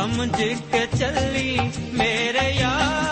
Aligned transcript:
ਸਮਝ 0.00 0.42
ਕੇ 0.72 0.86
ਚੱਲੀ 0.98 1.58
ਮੇਰੇ 1.92 2.50
ਯਾਰ। 2.50 3.09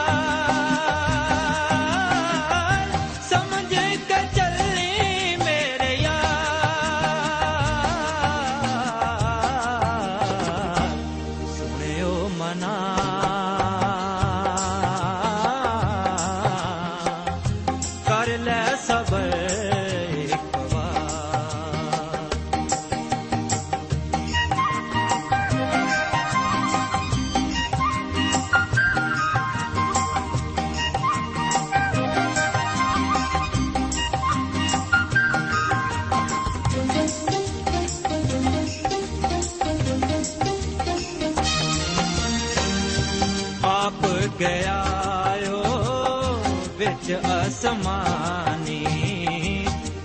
ਵਿੱਚ 46.88 47.16
ਅਸਮਾਨੀ 47.46 48.86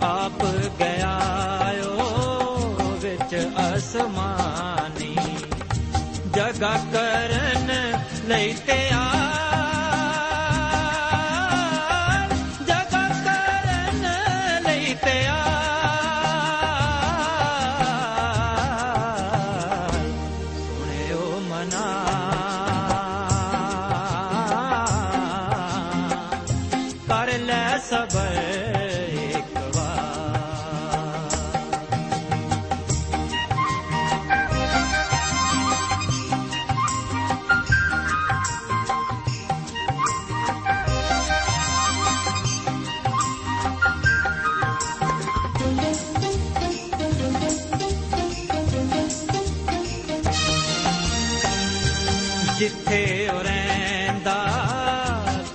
ਆਪ 0.01 0.45
ਗਿਆ 0.79 1.19
ਓ 1.85 2.67
ਵਿੱਚ 3.01 3.35
ਅਸਮਾਨੀ। 3.75 5.15
ਜਗਾ 6.33 6.77
ਕਰਨ 6.93 7.71
ਲਈ 8.25 8.53
ਤੇ 8.67 8.89
ਆ 8.93 9.12
ਰਹਿੰਦਾ 53.41 54.45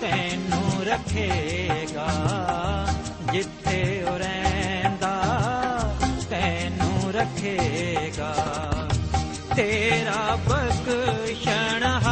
ਤੈਨੂੰ 0.00 0.84
ਰੱਖੇਗਾ। 0.84 2.08
ਜਿੱਥੇ 3.32 4.02
ਉਹ 4.02 4.18
ਰਹਿੰਦਾ 4.18 5.14
ਤੈਨੂੰ 6.30 7.12
ਰੱਖੇਗਾ। 7.12 8.34
ਤੇਰਾ 9.56 10.38
ਬਖਸ਼ਣਹਾਰ 10.48 12.07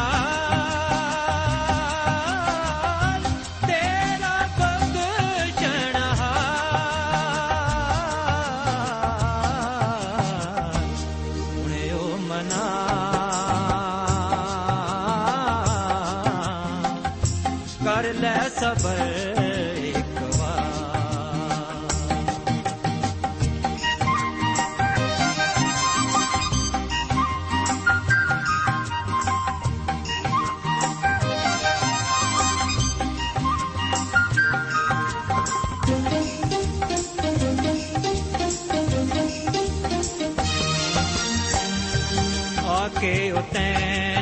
que 42.92 43.28
yo 43.28 43.42
tengo. 43.52 44.15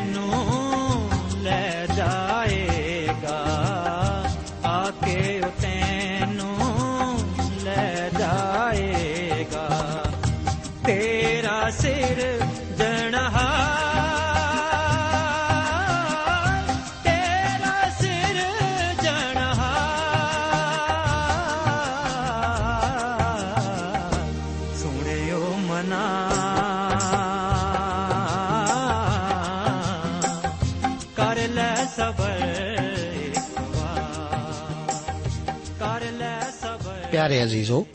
ਪਿਆਰੇ 37.24 37.44
ਅਜ਼ੀਜ਼ੋ 37.44 37.86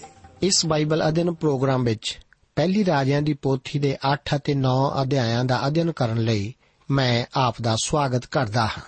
ਇਸ 0.41 0.65
ਬਾਈਬਲ 0.65 1.07
ਅਧਿਨ 1.07 1.33
ਪ੍ਰੋਗਰਾਮ 1.33 1.83
ਵਿੱਚ 1.83 2.19
ਪਹਿਲੀ 2.55 2.85
ਰਾਜਿਆਂ 2.85 3.21
ਦੀ 3.21 3.33
ਪੋਥੀ 3.33 3.79
ਦੇ 3.79 3.97
8 4.13 4.17
ਅਤੇ 4.35 4.53
9 4.53 5.01
ਅਧਿਆਇਆਂ 5.01 5.45
ਦਾ 5.45 5.67
ਅਧਿਨ 5.67 5.91
ਕਰਨ 5.91 6.17
ਲਈ 6.17 6.53
ਮੈਂ 6.91 7.25
ਆਪ 7.33 7.55
ਦਾ 7.61 7.75
ਸਵਾਗਤ 7.83 8.25
ਕਰਦਾ 8.25 8.65
ਹਾਂ। 8.65 8.81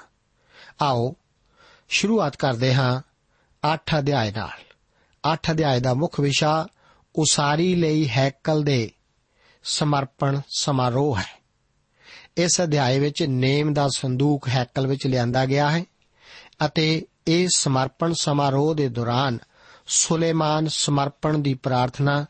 ਆਓ, 0.82 1.16
ਸ਼ੁਰੂਆਤ 1.90 2.36
ਕਰਦੇ 2.36 2.74
ਹਾਂ 2.74 3.02
8 3.74 4.00
ਅਧਿਆਇ 4.00 4.32
ਨਾਲ। 4.32 4.74
8 5.34 5.52
ਅਧਿਆਇ 5.52 5.80
ਦਾ 5.80 5.94
ਮੁੱਖ 5.94 6.20
ਵਿਸ਼ਾ 6.20 6.68
ਉਸਾਰੀ 7.16 7.76
ਲਈ 7.76 8.08
ਹੈਕਲ 8.08 8.64
ਦੇ 8.64 8.92
ਸਮਰਪਣ 9.64 10.40
ਸਮਾਰੋਹ 10.50 11.18
ਹੈ। 11.18 11.42
ਇਸ 12.38 12.62
ਅਧਿਆਇ 12.62 13.00
ਵਿੱਚ 13.00 13.24
ਨੇਮ 13.24 13.74
ਦਾ 13.74 13.90
ਸੰਦੂਕ 13.96 14.48
ਹੈਕਲ 14.48 14.88
ਵਿੱਚ 14.88 15.08
ਲਿਆਂਦਾ 15.08 15.46
ਗਿਆ 15.46 15.72
ਹੈ 15.72 15.86
ਅਤੇ 16.66 17.06
ਇਹ 17.28 17.48
ਸਮਰਪਣ 17.56 18.14
ਸਮਾਰੋਹ 18.14 18.76
ਦੇ 18.76 18.90
ਦੌਰਾਨ 18.90 19.38
ਸੁਲੇਮਾਨ 19.88 20.68
ਸਮਰਪਣ 20.68 21.38
ਦੀ 21.38 21.54
ਪ੍ਰਾਰਥਨਾ 21.54 22.26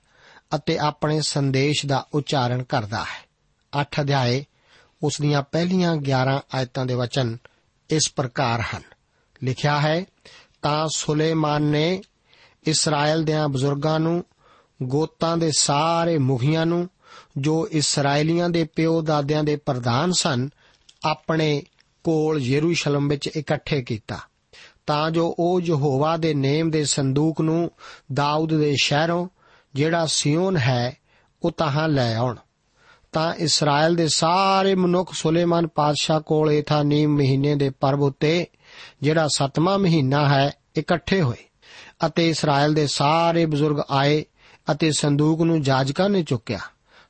ਅਤੇ 0.55 0.77
ਆਪਣੇ 0.77 1.21
ਸੰਦੇਸ਼ 1.21 1.85
ਦਾ 1.85 2.07
ਉਚਾਰਨ 2.13 2.63
ਕਰਦਾ 2.63 3.03
ਹੈ। 3.03 3.27
8 3.73 4.01
ਅਧਿਆਏ, 4.01 4.45
ਉਸ 5.03 5.17
ਦੀਆਂ 5.21 5.43
ਪਹਿਲੀਆਂ 5.43 5.95
11 5.95 6.41
ਆਇਤਾਂ 6.55 6.85
ਦੇ 6.85 6.93
ਵਚਨ 6.93 7.37
ਇਸ 7.89 8.13
ਪ੍ਰਕਾਰ 8.15 8.61
ਹਨ। 8.61 8.81
ਲਿਖਿਆ 9.43 9.79
ਹੈ, 9.79 10.05
ਤਾਂ 10.61 10.87
ਸੁਲੇਮਾਨ 10.95 11.61
ਨੇ 11.61 12.01
ਇਸਰਾਇਲ 12.63 13.23
ਦੇ 13.23 13.33
ਬਜ਼ੁਰਗਾਂ 13.49 13.99
ਨੂੰ, 13.99 14.25
ਗੋਤਾਂ 14.83 15.37
ਦੇ 15.37 15.51
ਸਾਰੇ 15.57 16.17
ਮੁਖੀਆਂ 16.17 16.65
ਨੂੰ, 16.65 16.89
ਜੋ 17.37 17.67
ਇਸਰਾਇਲੀਆਂ 17.71 18.49
ਦੇ 18.49 18.63
ਪਿਓ 18.63 19.01
ਦਾਦਿਆਂ 19.01 19.43
ਦੇ 19.43 19.55
ਪ੍ਰਧਾਨ 19.55 20.11
ਸਨ, 20.11 20.49
ਆਪਣੇ 21.05 21.63
ਕੋਲ 22.03 22.41
ਯਰੂਸ਼ਲਮ 22.41 23.07
ਵਿੱਚ 23.07 23.27
ਇਕੱਠੇ 23.27 23.81
ਕੀਤਾ। 23.81 24.19
ਤਾਂ 24.85 25.11
ਜੋ 25.11 25.35
ਉਹ 25.39 25.61
ਯਹੋਵਾ 25.61 26.17
ਦੇ 26.17 26.33
ਨੇਮ 26.33 26.69
ਦੇ 26.69 26.85
ਸੰਦੂਕ 26.85 27.41
ਨੂੰ 27.41 27.71
ਦਾਊਦ 28.13 28.57
ਦੇ 28.57 28.75
ਸ਼ਹਿਰੋਂ 28.81 29.27
ਜਿਹੜਾ 29.73 30.05
ਸਿਯੋਨ 30.05 30.57
ਹੈ, 30.57 30.97
ਉਹ 31.43 31.51
ਤਹਾਂ 31.51 31.89
ਲੈ 31.89 32.15
ਆਉਣ। 32.15 32.35
ਤਾਂ 33.11 33.33
ਇਸਰਾਇਲ 33.33 33.95
ਦੇ 33.95 34.07
ਸਾਰੇ 34.07 34.75
ਮਨੁੱਖ 34.75 35.13
ਸੁਲੇਮਾਨ 35.13 35.67
ਪਾਤਸ਼ਾਹ 35.67 36.21
ਕੋਲ 36.21 36.51
ਏਥਾਨੀਮ 36.51 37.15
ਮਹੀਨੇ 37.15 37.55
ਦੇ 37.55 37.69
ਪਰਬ 37.69 38.01
ਉਤੇ 38.01 38.47
ਜਿਹੜਾ 39.01 39.27
7ਵਾਂ 39.35 39.79
ਮਹੀਨਾ 39.79 40.29
ਹੈ, 40.29 40.51
ਇਕੱਠੇ 40.77 41.21
ਹੋਏ 41.21 41.49
ਅਤੇ 42.05 42.29
ਇਸਰਾਇਲ 42.29 42.73
ਦੇ 42.73 42.87
ਸਾਰੇ 42.87 43.45
ਬਜ਼ੁਰਗ 43.45 43.81
ਆਏ 43.91 44.25
ਅਤੇ 44.71 44.91
ਸੰਦੂਕ 44.91 45.41
ਨੂੰ 45.41 45.61
ਜਾਜਕਾਂ 45.61 46.09
ਨੇ 46.09 46.23
ਚੁੱਕਿਆ। 46.23 46.59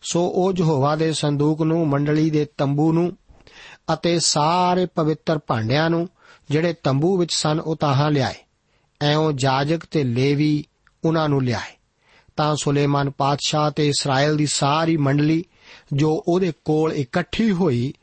ਸੋ 0.01 0.27
ਉਹ 0.27 0.53
ਯਹੋਵਾ 0.57 0.95
ਦੇ 0.95 1.13
ਸੰਦੂਕ 1.13 1.62
ਨੂੰ, 1.62 1.88
ਮੰਡਲੀ 1.88 2.29
ਦੇ 2.29 2.45
ਤੰਬੂ 2.57 2.94
ਨੂੰ 2.94 3.18
ਅਤੇ 3.94 4.19
ਸਾਰੇ 4.19 4.85
ਪਵਿੱਤਰ 4.85 5.39
ਭਾਂਡਿਆਂ 5.47 5.89
ਨੂੰ 5.89 6.09
ਜਿਹੜੇ 6.51 6.74
ਤੰਬੂ 6.83 7.18
ਵਿੱਚ 7.18 7.33
ਸਨ, 7.33 7.59
ਉਹ 7.59 7.75
ਤਾਹਾਂ 7.75 8.12
ਲਿਆਏ। 8.12 8.33
ਐਉਂ 9.01 9.33
ਜਾਜਕ 9.33 9.86
ਤੇ 9.86 10.03
ਲੇਵੀ 10.03 10.63
ਉਹਨਾਂ 11.06 11.30
ਨੂੰ 11.30 11.44
ਲਿਆਏ। 11.44 11.77
ਤਾਂ 12.36 12.56
ਸੁਲੇਮਾਨ 12.63 13.09
ਪਾਤਸ਼ਾਹ 13.09 13.71
ਤੇ 13.71 13.88
ਇਸਰਾਇਲ 13.88 14.38
ਦੀ 14.38 14.45
ਸਾਰੀ 14.45 14.98
ਮੰਡਲੀ, 14.98 15.44
ਜੋ 15.94 16.24
ਉਹਦੇ 16.27 16.53
ਕੋਲ 16.65 16.94
ਇਕੱਠੀ 16.94 17.51
ਹੋਈ, 17.51 17.94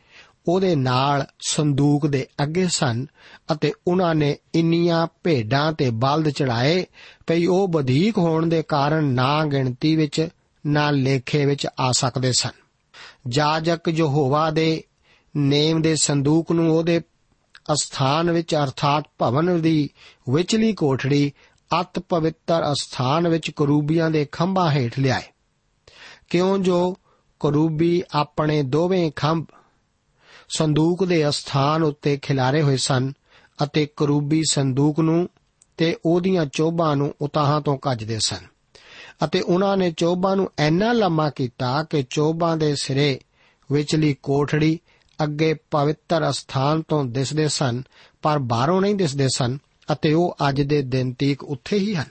ਉਹਦੇ 0.48 0.76
ਨਾਲ 0.76 1.26
ਸੰਦੂਕ 1.48 2.06
ਦੇ 2.06 2.26
ਅੱਗੇ 2.42 2.68
ਸਨ 2.68 3.06
ਅਤੇ 3.52 3.72
ਉਹਨਾਂ 3.86 4.14
ਨੇ 4.14 4.36
ਇੰਨੀਆਂ 4.54 5.06
ਭੇਡਾਂ 5.24 5.72
ਤੇ 5.72 5.90
ਬਲਦ 5.90 6.28
ਚੜਾਏ 6.28 6.86
ਪਈ 7.26 7.46
ਉਹ 7.46 7.68
ਵਧੇਕ 7.68 8.18
ਹੋਣ 8.18 8.46
ਦੇ 8.46 8.62
ਕਾਰਨ 8.62 9.04
ਨਾ 9.04 9.44
ਗਿਣਤੀ 9.44 9.96
ਵਿੱਚ, 9.96 10.28
ਨਾ 10.66 10.90
ਲੇਖੇ 10.90 11.46
ਵਿੱਚ 11.46 11.66
ਆ 11.80 11.92
ਸਕਦੇ 11.92 12.32
ਸਨ। 12.32 12.50
ਜਾਜਕ 13.28 13.80
ਯਹੋਵਾ 13.88 14.50
ਦੇ 14.50 14.84
ਨੇਮ 15.36 15.82
ਦੇ 15.82 15.96
ਸੰਦੂਕ 15.96 16.52
ਨੂੰ 16.52 16.76
ਉਹਦੇ 16.76 17.00
ਅਸਥਾਨ 17.72 18.30
ਵਿੱਚ, 18.30 18.54
ਅਰਥਾਤ 18.54 19.04
ਭਵਨ 19.18 19.62
ਦੀ 19.62 19.90
ਵਿਚਲੀ 20.30 20.72
ਕੋਠੜੀ 20.72 21.32
ਅਤ 21.80 21.98
ਪਵਿੱਤਰ 21.98 22.72
ਅਸਥਾਨ 22.72 23.28
ਵਿੱਚ 23.28 23.50
ਕਰੂਬੀਆਂ 23.50 24.10
ਦੇ 24.10 24.26
ਖੰਭਾਂ 24.32 24.70
ਹੇਠ 24.70 24.98
ਲਿਆਏ। 24.98 25.22
ਕਿਉਂ 26.30 26.58
ਜੋ 26.58 26.96
ਕਰੂਬੀ 27.40 28.02
ਆਪਣੇ 28.12 28.62
ਦੋਵੇਂ 28.62 29.12
ਖੰਭ 29.16 29.46
ਸੰਦੂਕ 30.56 31.04
ਦੇ 31.04 31.28
ਅਸਥਾਨ 31.28 31.82
ਉੱਤੇ 31.82 32.16
ਖਿਲਾਰੇ 32.16 32.62
ਹੋਏ 32.62 32.76
ਸਨ 32.76 33.12
ਅਤੇ 33.62 33.88
ਕਰੂਬੀ 33.96 34.42
ਸੰਦੂਕ 34.50 35.00
ਨੂੰ 35.00 35.28
ਤੇ 35.76 35.96
ਉਹਦੀਆਂ 36.04 36.46
ਚੋਬਾਂ 36.46 36.96
ਨੂੰ 36.96 37.14
ਉਤਾਹਾਂ 37.20 37.60
ਤੋਂ 37.60 37.78
ਕੱਜਦੇ 37.78 38.18
ਸਨ 38.18 38.46
ਅਤੇ 39.24 39.40
ਉਹਨਾਂ 39.40 39.76
ਨੇ 39.76 39.90
ਚੋਬਾਂ 39.92 40.36
ਨੂੰ 40.36 40.50
ਐਨਾ 40.58 40.92
ਲੰਮਾ 40.92 41.30
ਕੀਤਾ 41.30 41.82
ਕਿ 41.82 42.04
ਚੋਬਾਂ 42.10 42.56
ਦੇ 42.56 42.74
ਸਿਰੇ 42.74 43.20
ਵਿਚਲੀ 43.72 44.16
ਕੋਠੜੀ 44.22 44.78
ਅੱਗੇ 45.22 45.54
ਪਵਿੱਤਰ 45.54 46.30
ਅਸਥਾਨ 46.30 46.82
ਤੋਂ 46.88 47.04
ਦਿਸਦੇ 47.04 47.48
ਸਨ, 47.48 47.82
ਪਰ 48.22 48.38
ਬਾਹਰੋਂ 48.38 48.80
ਨਹੀਂ 48.80 48.94
ਦਿਸਦੇ 48.94 49.28
ਸਨ, 49.28 49.58
ਅਤੇ 49.92 50.12
ਉਹ 50.12 50.36
ਅੱਜ 50.48 50.62
ਦੇ 50.62 50.82
ਦਿਨ 50.82 51.12
ਤੀਕ 51.12 51.44
ਉੱਥੇ 51.44 51.78
ਹੀ 51.78 51.94
ਹਨ। 51.94 52.08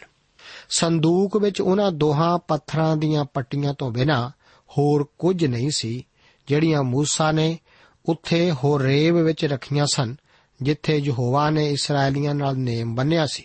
ਸੰਦੂਕ 0.69 1.37
ਵਿੱਚ 1.37 1.61
ਉਹਨਾਂ 1.61 1.91
ਦੋਹਾਂ 1.91 2.39
ਪੱਥਰਾਂ 2.39 2.97
ਦੀਆਂ 2.97 3.25
ਪੱਟੀਆਂ 3.33 3.73
ਤੋਂ 3.73 3.91
ਬਿਨਾ 3.91 4.29
ਹੋਰ 4.77 5.07
ਕੁਝ 5.19 5.45
ਨਹੀਂ 5.45 5.71
ਸੀ, 5.75 6.07
ਜਿਹੜੀਆਂ 6.47 6.83
ਮੂਸਾ 6.83 7.31
ਨੇ 7.31 7.59
ਉੱਥੇ 8.05 8.51
ਹੋਰੇਬ 8.51 9.15
ਵਿੱਚ 9.15 9.45
ਰੱਖੀਆਂ 9.45 9.85
ਸਨ, 9.93 10.15
ਜਿੱਥੇ 10.61 10.97
ਯਹੋਵਾ 10.97 11.49
ਨੇ 11.49 11.71
ਇਸرائیਲੀਆਂ 11.71 12.35
ਨਾਲ 12.35 12.57
ਨੇਮ 12.57 12.95
ਬੰਨਿਆ 12.95 13.25
ਸੀ। 13.25 13.43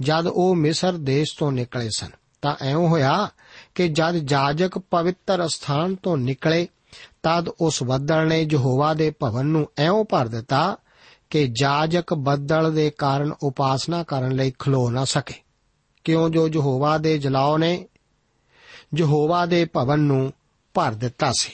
ਜਦ 0.00 0.26
ਉਹ 0.26 0.54
ਮਿਸਰ 0.54 0.92
ਦੇਸ਼ 0.92 1.38
ਤੋਂ 1.38 1.52
ਨਿਕਲੇ 1.52 1.88
ਸਨ, 1.96 2.10
ਤਾਂ 2.42 2.56
ਐਉਂ 2.62 2.88
ਹੋਇਆ 2.88 3.30
ਕਿ 3.74 3.88
ਜਦ 3.88 4.16
ਜਾਜਕ 4.16 4.78
ਪਵਿੱਤਰ 4.78 5.48
ਸਥਾਨ 5.48 5.94
ਤੋਂ 5.94 6.16
ਨਿਕਲੇ 6.16 6.68
ਤਦ 7.22 7.48
ਉਸ 7.48 7.82
ਬੱਦਲ 7.82 8.26
ਨੇ 8.26 8.46
ਯਹੋਵਾ 8.50 8.94
ਦੇ 8.94 9.10
ਭਵਨ 9.10 9.46
ਨੂੰ 9.46 9.68
ਐਉਂ 9.78 10.04
ਭਰ 10.04 10.28
ਦਿੱਤਾ 10.28 10.76
ਕਿ 11.30 11.46
ਜਾਜਕ 11.46 12.14
ਬੱਦਲ 12.14 12.72
ਦੇ 12.74 12.90
ਕਾਰਨ 12.90 13.32
ਉਪਾਸਨਾ 13.42 14.02
ਕਰਨ 14.02 14.32
ਲਈ 14.32 14.52
ਖਲੋ 14.58 14.90
ਨਾ 14.90 15.04
ਸਕੇ। 15.04 15.34
ਕਿਉਂ 16.04 16.30
ਜੋ 16.30 16.48
ਯਹੋਵਾ 16.48 16.98
ਦੇ 16.98 17.18
ਜਲਾਓ 17.18 17.58
ਨੇ 17.58 17.88
ਯਹੋਵਾ 18.96 19.46
ਦੇ 19.46 19.64
ਭਵਨ 19.64 20.00
ਨੂੰ 20.00 20.32
ਭਰ 20.74 20.92
ਦਿੱਤਾ 20.92 21.32
ਸੀ। 21.40 21.52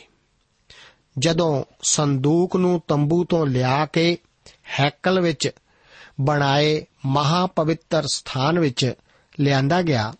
ਜਦੋਂ 1.18 1.64
ਸੰਦੂਕ 1.82 2.56
ਨੂੰ 2.56 2.82
ਤੰਬੂ 2.88 3.24
ਤੋਂ 3.24 3.46
ਲਿਆ 3.46 3.86
ਕੇ 3.86 4.18
ਹੈਕਲ 4.80 5.20
ਵਿੱਚ 5.20 5.50
ਬਣਾਏ 6.20 6.84
ਮਹਾ 7.06 7.46
ਪਵਿੱਤਰ 7.46 8.06
ਸਥਾਨ 8.06 8.58
ਵਿੱਚ 8.58 8.92
ਲਿਆਂਦਾ 9.40 9.82
ਗਿਆ, 9.82 10.12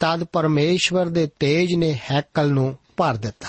ਤਦ 0.00 0.24
ਪਰਮੇਸ਼ਵਰ 0.24 1.06
ਦੇ 1.06 1.28
ਤੇਜ 1.40 1.74
ਨੇ 1.74 1.98
ਹੈਕਲ 2.10 2.50
ਨੂੰ 2.50 2.78
ਭਰ 2.96 3.16
ਦਿੱਤਾ। 3.16 3.48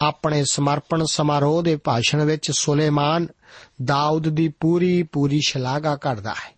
ਆਪਣੇ 0.00 0.44
ਸਮਰਪਣ 0.44 1.04
ਸਮਾਰੋਹ 1.04 1.62
ਦੇ 1.62 1.76
ਭਾਸ਼ਣ 1.76 2.24
ਵਿੱਚ 2.24 2.50
ਸੁਲੇਮਾਨ 2.50 3.26
ਦਾਊਦ 3.84 4.28
ਦੀ 4.28 4.48
ਪੂਰੀ 4.48 5.02
ਪੂਰੀ 5.02 5.40
ਸ਼ਲਾਘਾ 5.46 5.96
ਕਰਦਾ 5.96 6.30
ਹੈ। 6.30 6.56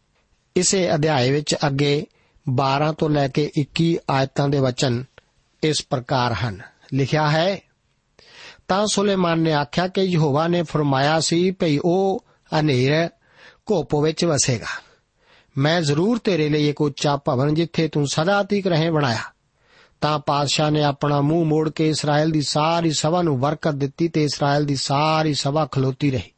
ਇਸੇ 0.56 0.94
ਅਧਿਆਏ 0.94 1.30
ਵਿੱਚ 1.30 1.54
ਅੱਗੇ 1.66 2.06
12 2.48 2.92
ਤੋਂ 2.92 3.10
ਲੈ 3.10 3.28
ਕੇ 3.28 3.50
21 3.58 3.98
ਆਇਤਾਂ 4.10 4.48
ਦੇ 4.48 4.58
ਵਚਨ 4.58 5.04
ਇਸ 5.62 5.86
ਪ੍ਰਕਾਰ 5.90 6.32
ਹਨ। 6.32 6.62
ਲਿਖਿਆ 6.94 7.30
ਹੈ, 7.30 7.60
ਤਾਂ 8.68 8.86
ਸੁਲੇਮਾਨ 8.86 9.38
ਨੇ 9.38 9.52
ਆਖਿਆ 9.52 9.88
ਕਿ 9.88 10.00
ਯਹੋਵਾ 10.00 10.48
ਨੇ 10.48 10.62
ਫਰਮਾਇਆ 10.62 11.20
ਸੀ, 11.20 11.50
ਭਈ 11.50 11.78
ਉਹ 11.78 12.24
ਹਨੇਰ 12.60 13.08
ਘੋਪ 13.72 13.94
ਵਿੱਚ 13.94 14.24
ਵਸੇਗਾ। 14.24 14.86
ਮੈਂ 15.58 15.82
ਜ਼ਰੂਰ 15.82 16.18
ਤੇਰੇ 16.18 16.48
ਲਈ 16.48 16.68
ਇੱਕ 16.68 16.80
ਉੱਚਾ 16.80 17.16
ਭਵਨ 17.16 17.54
ਜਿੱਥੇ 17.54 17.88
ਤੂੰ 17.88 18.06
ਸਦਾ 18.06 18.42
ਤੀਕ 18.42 18.66
ਰਹੇ 18.66 18.90
ਬਣਾਇਆ। 18.90 19.22
ਤਾਂ 20.00 20.18
ਪਾਦਸ਼ਾਹ 20.18 20.70
ਨੇ 20.70 20.82
ਆਪਣਾ 20.82 21.20
ਮੂੰਹ 21.20 21.46
ਮੋੜ 21.46 21.70
ਕੇ 21.70 21.88
ਇਸਰਾਇਲ 21.88 22.30
ਦੀ 22.30 22.42
ਸਾਰੀ 22.42 22.90
ਸਭਾ 22.90 23.22
ਨੂੰ 23.22 23.40
ਬਰਕਤ 23.40 23.72
ਦਿੱਤੀ 23.72 24.08
ਤੇ 24.08 24.24
ਇਸਰਾਇਲ 24.24 24.64
ਦੀ 24.64 24.76
ਸਾਰੀ 24.76 25.34
ਸਭਾ 25.34 25.66
ਖਲੋਤੀ 25.66 26.10
ਰਹੀ। 26.10 26.32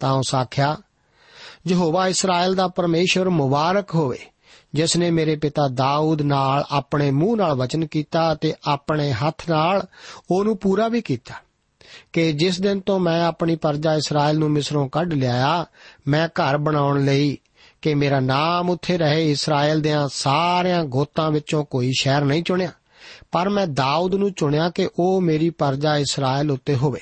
ਤਾਂ 0.00 0.12
ਉਸ 0.12 0.34
ਆਖਿਆ, 0.34 0.76
ਯਹੋਵਾ 1.68 2.08
ਇਸਰਾਇਲ 2.08 2.54
ਦਾ 2.54 2.68
ਪਰਮੇਸ਼ਵਰ 2.68 3.28
ਮੁਬਾਰਕ 3.28 3.94
ਹੋਵੇ, 3.94 4.18
ਜਿਸ 4.74 4.96
ਨੇ 4.96 5.10
ਮੇਰੇ 5.10 5.36
ਪਿਤਾ 5.36 5.68
ਦਾਊਦ 5.68 6.22
ਨਾਲ 6.22 6.64
ਆਪਣੇ 6.70 7.10
ਮੂੰਹ 7.10 7.36
ਨਾਲ 7.36 7.54
ਵਚਨ 7.54 7.86
ਕੀਤਾ 7.86 8.34
ਤੇ 8.34 8.54
ਆਪਣੇ 8.64 9.12
ਹੱਥ 9.12 9.50
ਨਾਲ 9.50 9.82
ਉਹਨੂੰ 10.30 10.56
ਪੂਰਾ 10.56 10.88
ਵੀ 10.88 11.00
ਕੀਤਾ। 11.00 11.34
ਕਿ 12.12 12.32
ਜਿਸ 12.32 12.60
ਦਿਨ 12.60 12.80
ਤੋਂ 12.80 13.00
ਮੈਂ 13.00 13.26
ਆਪਣੀ 13.26 13.56
ਪਰਜਾ 13.56 13.94
ਇਸਰਾਇਲ 13.94 14.38
ਨੂੰ 14.38 14.50
ਮਿਸਰੋਂ 14.50 14.88
ਕੱਢ 14.88 15.12
ਲਿਆਇਆ, 15.12 15.66
ਮੈਂ 16.08 16.28
ਘਰ 16.28 16.58
ਬਣਾਉਣ 16.58 17.04
ਲਈ 17.04 17.38
ਕਿ 17.82 17.94
ਮੇਰਾ 17.94 18.20
ਨਾਮ 18.20 18.70
ਉੱਥੇ 18.70 18.98
ਰਹੇ 18.98 19.30
ਇਸਰਾਇਲ 19.30 19.80
ਦੇ 19.80 19.92
ਸਾਰਿਆਂ 20.08 20.84
ਗੋਤਾਂ 20.84 21.30
ਵਿੱਚੋਂ 21.30 21.64
ਕੋਈ 21.64 21.92
ਸ਼ਹਿਰ 21.98 22.24
ਨਹੀਂ 22.24 22.42
ਚੁਣਿਆ। 22.42 22.70
ਪਰ 23.34 23.48
ਮੈਂ 23.48 23.66
ਦਾਊਦ 23.66 24.14
ਨੂੰ 24.14 24.32
ਚੁਣਿਆ 24.32 24.70
ਕਿ 24.70 24.88
ਉਹ 24.98 25.20
ਮੇਰੀ 25.20 25.50
ਪਰਜਾ 25.50 25.96
ਇਸਰਾਇਲ 25.96 26.50
ਉੱਤੇ 26.50 26.74
ਹੋਵੇ। 26.74 27.00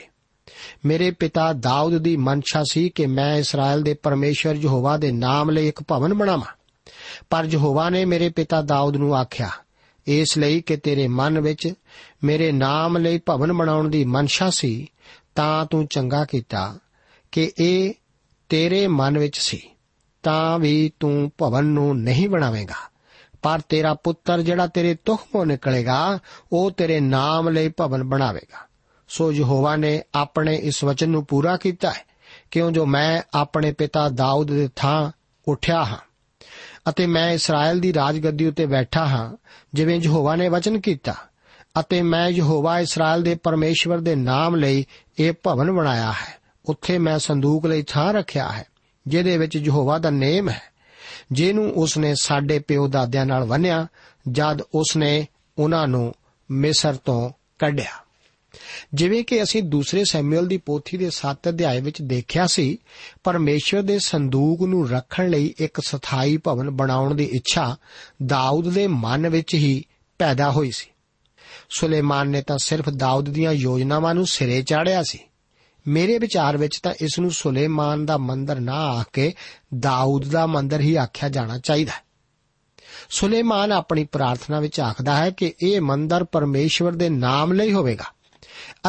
ਮੇਰੇ 0.84 1.10
ਪਿਤਾ 1.10 1.52
ਦਾਊਦ 1.52 1.98
ਦੀ 1.98 2.16
ਮਨਸ਼ਾ 2.16 2.62
ਸੀ 2.70 2.88
ਕਿ 2.88 3.06
ਮੈਂ 3.06 3.36
ਇਸਰਾਇਲ 3.36 3.82
ਦੇ 3.82 3.94
ਪਰਮੇਸ਼ਰ 3.94 4.54
ਯਹੋਵਾ 4.54 4.96
ਦੇ 4.96 5.12
ਨਾਮ 5.12 5.50
ਲਈ 5.50 5.68
ਇੱਕ 5.68 5.82
ਭਵਨ 5.82 6.14
ਬਣਾਵਾਂ। 6.14 6.80
ਪਰ 7.30 7.44
ਯਹੋਵਾ 7.50 7.90
ਨੇ 7.90 8.04
ਮੇਰੇ 8.04 8.28
ਪਿਤਾ 8.28 8.62
ਦਾਊਦ 8.62 8.96
ਨੂੰ 8.96 9.16
ਆਖਿਆ, 9.16 9.50
ਇਸ 10.06 10.38
ਲਈ 10.38 10.60
ਕਿ 10.60 10.76
ਤੇਰੇ 10.76 11.08
ਮਨ 11.08 11.40
ਵਿੱਚ 11.40 11.72
ਮੇਰੇ 12.24 12.52
ਨਾਮ 12.52 12.96
ਲਈ 12.96 13.18
ਭਵਨ 13.18 13.52
ਬਣਾਉਣ 13.52 13.88
ਦੀ 13.88 14.04
ਮਨਸ਼ਾ 14.04 14.50
ਸੀ, 14.50 14.86
ਤਾਂ 15.34 15.66
ਤੂੰ 15.66 15.86
ਚੰਗਾ 15.86 16.24
ਕੀਤਾ 16.24 16.78
ਕਿ 17.32 17.52
ਇਹ 17.58 17.94
ਤੇਰੇ 18.48 18.86
ਮਨ 18.86 19.18
ਵਿੱਚ 19.18 19.38
ਸੀ, 19.38 19.62
ਤਾਂ 20.22 20.58
ਵੀ 20.58 20.92
ਤੂੰ 21.00 21.32
ਭਵਨ 21.38 21.64
ਨੂੰ 21.64 21.98
ਨਹੀਂ 21.98 22.28
ਬਣਾਵੇਂਗਾ। 22.28 22.91
ਪਰ 23.42 23.60
ਤੇਰਾ 23.68 23.94
ਪੁੱਤਰ 23.94 24.42
ਜਿਹੜਾ 24.42 24.66
ਤੇਰੇ 24.66 24.96
ਤੁਖਮੋਂ 25.04 25.46
ਨਿਕਲੇਗਾ, 25.46 26.18
ਉਹ 26.52 26.70
ਤੇਰੇ 26.70 27.00
ਨਾਮ 27.00 27.48
ਲਈ 27.48 27.68
ਭਵਨ 27.68 28.04
ਬਣਾਵੇਗਾ। 28.04 28.66
ਸੋ 29.08 29.32
ਯਹੋਵਾ 29.32 29.76
ਨੇ 29.76 30.02
ਆਪਣੇ 30.14 30.56
ਇਸ 30.56 30.84
ਵਚਨ 30.84 31.08
ਨੂੰ 31.08 31.24
ਪੂਰਾ 31.24 31.56
ਕੀਤਾ 31.56 31.90
ਹੈ, 31.90 32.04
ਕਿਉਂ 32.50 32.70
ਜੋ 32.70 32.86
ਮੈਂ 32.86 33.22
ਆਪਣੇ 33.34 33.72
ਪਿਤਾ 33.72 34.08
ਦਾਊਦ 34.08 34.46
ਦੇ 34.46 34.68
ਥਾਂ 34.76 35.10
ਉੱਠਿਆ 35.48 35.84
ਹਾਂ 35.84 35.98
ਅਤੇ 36.88 37.06
ਮੈਂ 37.06 37.30
ਇਸਰਾਇਲ 37.30 37.80
ਦੀ 37.80 37.94
ਰਾਜਗੱਦੀ 37.94 38.46
ਉੱਤੇ 38.46 38.66
ਬੈਠਾ 38.66 39.06
ਹਾਂ, 39.06 39.36
ਜਿਵੇਂ 39.74 40.00
ਯਹੋਵਾ 40.00 40.36
ਨੇ 40.36 40.48
ਵਚਨ 40.48 40.80
ਕੀਤਾ, 40.80 41.14
ਅਤੇ 41.80 42.02
ਮੈਂ 42.02 42.28
ਯਹੋਵਾ 42.28 42.78
ਇਸਰਾਇਲ 42.80 43.22
ਦੇ 43.22 43.34
ਪਰਮੇਸ਼ਵਰ 43.34 43.98
ਦੇ 43.98 44.14
ਨਾਮ 44.14 44.56
ਲਈ 44.56 44.86
ਇਹ 45.18 45.32
ਭਵਨ 45.42 45.72
ਬਣਾਇਆ 45.72 46.12
ਹੈ। 46.12 46.38
ਉੱਥੇ 46.64 46.98
ਮੈਂ 46.98 47.18
ਸੰਦੂਕ 47.18 47.66
ਲਈ 47.66 47.82
ਥਾਂ 47.82 48.12
ਰੱਖਿਆ 48.12 48.48
ਹੈ, 48.48 48.64
ਜਿਹਦੇ 49.06 49.38
ਵਿੱਚ 49.38 49.56
ਯਹੋਵਾ 49.56 49.98
ਦਾ 49.98 50.10
ਨੇਮ 50.10 50.48
ਹੈ। 50.48 50.71
ਜਿਹਨੂੰ 51.32 51.72
ਉਸਨੇ 51.72 52.14
ਸਾਡੇ 52.14 52.58
ਪਿਓ 52.58 52.88
ਦਾਦਿਆਂ 52.88 53.26
ਨਾਲ 53.26 53.44
ਵੰਨਿਆ 53.44 53.86
ਜਦ 54.30 54.60
ਉਸਨੇ 54.60 55.26
ਉਹਨਾਂ 55.58 55.88
ਨੂੰ 55.88 56.14
ਮਿਸਰ 56.50 56.94
ਤੋਂ 56.94 57.30
ਕੱਢਿਆ। 57.58 58.02
ਜਿਵੇਂ 58.94 59.24
ਕਿ 59.24 59.42
ਅਸੀਂ 59.42 59.62
ਦੂਸਰੇ 59.62 60.04
ਸੈਮੂਅਲ 60.10 60.46
ਦੀ 60.46 60.56
ਪੋਥੀ 60.56 60.96
ਦੇ 60.96 61.10
7 61.10 61.48
ਅਧਿਆਏ 61.48 61.80
ਵਿੱਚ 61.80 62.02
ਦੇਖਿਆ 62.02 62.46
ਸੀ, 62.46 62.78
ਪਰਮੇਸ਼ਵਰ 63.24 63.82
ਦੇ 63.82 63.98
ਸੰਦੂਕ 63.98 64.62
ਨੂੰ 64.62 64.90
ਰੱਖਣ 64.90 65.28
ਲਈ 65.28 65.54
ਇੱਕ 65.58 65.80
ਸਥਾਈ 65.80 66.36
ਭਵਨ 66.36 66.70
ਬਣਾਉਣ 66.70 67.14
ਦੀ 67.14 67.24
ਇੱਛਾ 67.24 67.76
ਦਾਊਦ 68.26 68.68
ਦੇ 68.68 68.86
ਮਨ 68.86 69.28
ਵਿੱਚ 69.28 69.54
ਹੀ 69.54 69.84
ਪੈਦਾ 70.18 70.50
ਹੋਈ 70.50 70.70
ਸੀ। 70.70 70.86
ਸੁਲੇਮਾਨ 71.70 72.28
ਨੇ 72.28 72.42
ਤਾਂ 72.42 72.58
ਸਿਰਫ 72.58 72.88
ਦਾਊਦ 72.88 73.28
ਦੀਆਂ 73.28 73.52
ਯੋਜਨਾਵਾਂ 73.52 74.14
ਨੂੰ 74.14 74.26
ਸਿਰੇ 74.26 74.62
ਚਾੜਿਆ 74.62 75.02
ਸੀ। 75.02 75.18
ਮੇਰੇ 75.86 76.18
ਵਿਚਾਰ 76.18 76.56
ਵਿੱਚ 76.56 76.80
ਤਾਂ 76.82 76.94
ਇਸ 77.00 77.18
ਨੂੰ 77.18 77.30
ਸੁਲੇਮਾਨ 77.30 78.06
ਦਾ 78.06 78.16
ਮੰਦਰ 78.16 78.60
ਨਾ 78.60 78.72
ਆਖ 78.72 79.06
ਕੇ 79.12 79.34
ਦਾਊਦ 79.78 80.28
ਦਾ 80.28 80.46
ਮੰਦਰ 80.46 80.80
ਹੀ 80.80 80.94
ਆਖਿਆ 80.96 81.28
ਜਾਣਾ 81.28 81.58
ਚਾਹੀਦਾ 81.58 81.92
ਹੈ। 81.92 82.12
ਸੁਲੇਮਾਨ 83.10 83.72
ਆਪਣੀ 83.72 84.04
ਪ੍ਰਾਰਥਨਾ 84.04 84.60
ਵਿੱਚ 84.60 84.80
ਆਖਦਾ 84.80 85.16
ਹੈ 85.16 85.30
ਕਿ 85.30 85.54
ਇਹ 85.62 85.80
ਮੰਦਰ 85.80 86.24
ਪਰਮੇਸ਼ਵਰ 86.24 86.92
ਦੇ 86.92 87.08
ਨਾਮ 87.08 87.52
ਲਈ 87.52 87.72
ਹੋਵੇਗਾ 87.72 88.04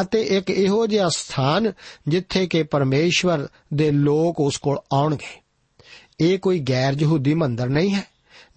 ਅਤੇ 0.00 0.22
ਇੱਕ 0.22 0.50
ਇਹੋ 0.50 0.86
ਜਿਹਾ 0.86 1.08
ਸਥਾਨ 1.08 1.72
ਜਿੱਥੇ 2.08 2.46
ਕਿ 2.46 2.62
ਪਰਮੇਸ਼ਵਰ 2.62 3.48
ਦੇ 3.74 3.90
ਲੋਕ 3.90 4.40
ਉਸ 4.40 4.58
ਕੋਲ 4.58 4.78
ਆਉਣਗੇ। 4.92 5.40
ਇਹ 6.20 6.38
ਕੋਈ 6.38 6.58
ਗੈਰ 6.58 6.94
ਯਹੂਦੀ 6.98 7.34
ਮੰਦਰ 7.34 7.68
ਨਹੀਂ 7.68 7.94
ਹੈ, 7.94 8.04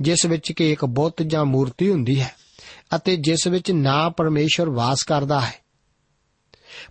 ਜਿਸ 0.02 0.26
ਵਿੱਚ 0.26 0.52
ਕਿ 0.52 0.72
ਇੱਕ 0.72 0.86
ਬੁੱਤ 0.86 1.24
ਜਾਂ 1.24 1.46
ਮੂਰਤੀ 1.46 1.92
ਹੁੰਦੀ 1.92 2.22
ਹੈ 2.22 2.36
ਅਤੇ 2.96 3.16
ਜਿਸ 3.16 3.48
ਵਿੱਚ 3.48 3.72
ਨਾ 3.72 4.10
ਪਰਮੇਸ਼ਵਰ 4.10 4.70
ਵਾਸ 4.70 5.04
ਕਰਦਾ 5.04 5.42
ਹੈ। 5.42 5.67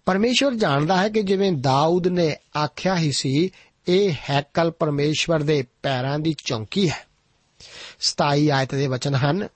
ਪਰਮੇਸ਼ਵਰ 0.07 0.55
ਜਾਣਦਾ 0.55 0.97
ਹੈ 0.97 1.09
ਕਿ 1.09 1.23
ਜਿਵੇਂ 1.23 1.53
ਦਾਊਦ 1.53 2.07
ਨੇ 2.07 2.37
ਆਖਿਆ 2.59 2.97
ਹੀ 2.97 3.13
ਸੀ, 3.13 3.51
ਇਹ 3.89 4.15
ਹੈਕਲ 4.31 4.71
ਪਰਮੇਸ਼ਵਰ 4.71 5.43
ਦੇ 5.43 5.65
ਪੈਰਾਂ 5.83 6.19
ਦੀ 6.19 6.37
ਚੌਂਕੀ 6.45 6.91
ਹੈ। 6.91 7.07
27 8.01 8.51
ਆਇਤ 8.51 8.75
ਦੇ 8.75 8.87
ਵਚਨ 8.87 9.15
ਹਨ, 9.15 9.49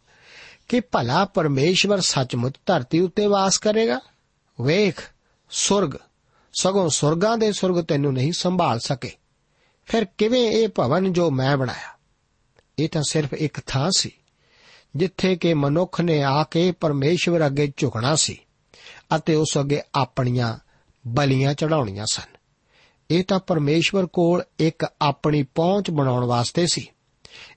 ਕਿ 0.69 0.81
ਭਲਾ 0.81 1.25
ਪਰਮੇਸ਼ਵਰ 1.25 2.01
ਸੱਚਮੁੱਚ 2.01 2.55
ਧਰਤੀ 2.67 3.01
ਉੱਤੇ 3.01 3.27
ਵਾਸ 3.27 3.59
ਕਰੇਗਾ। 3.59 4.01
ਵੇਖ, 4.61 5.11
ਸੁਰਗ, 5.51 5.91
ਸਗੋਂ 6.61 6.89
ਸੁਰਗਾਂ 6.89 7.39
ਦੇ 7.39 7.53
ਸੁਰਗ 7.53 7.85
ਤੈਨੂੰ 7.85 8.13
ਨਹੀਂ 8.13 8.33
ਸੰਭਾਲ 8.33 8.79
ਸਕੇ। 8.79 9.11
ਫਿਰ 9.87 10.05
ਕਿਵੇਂ 10.05 10.51
ਇਹ 10.51 10.69
ਭਵਨ 10.69 11.13
ਜੋ 11.13 11.31
ਮੈਂ 11.31 11.57
ਬਣਾਇਆ? 11.57 11.99
ਇਹ 12.79 12.89
ਤਾਂ 12.89 13.03
ਸਿਰਫ 13.09 13.33
ਇੱਕ 13.33 13.61
ਥਾਂ 13.67 13.91
ਸੀ, 13.97 14.11
ਜਿੱਥੇ 14.97 15.37
ਕਿ 15.37 15.55
ਮਨੁੱਖ 15.55 16.01
ਨੇ 16.01 16.23
ਆ 16.23 16.43
ਕੇ 16.43 16.73
ਪਰਮੇਸ਼ਵਰ 16.73 17.47
ਅੱਗੇ 17.47 17.73
ਝੁਕਣਾ 17.77 18.15
ਸੀ। 18.17 18.39
ਅਤੇ 19.17 19.35
ਉਸ 19.35 19.59
ਅੱਗੇ 19.61 19.83
ਆਪਣੀਆਂ 19.95 20.59
ਬਲੀਆਂ 21.07 21.55
ਚੜਾਉਣੀਆਂ 21.55 22.07
ਸਨ। 22.13 22.37
ਇਹ 23.11 23.25
ਤਾਂ 23.25 23.39
ਪਰਮੇਸ਼ਵਰ 23.39 24.07
ਕੋਲ 24.07 24.43
ਇੱਕ 24.59 24.87
ਆਪਣੀ 25.03 25.43
ਪਹੁੰਚ 25.43 25.91
ਬਣਾਉਣ 25.91 26.25
ਵਾਸਤੇ 26.25 26.67
ਸੀ। 26.67 26.91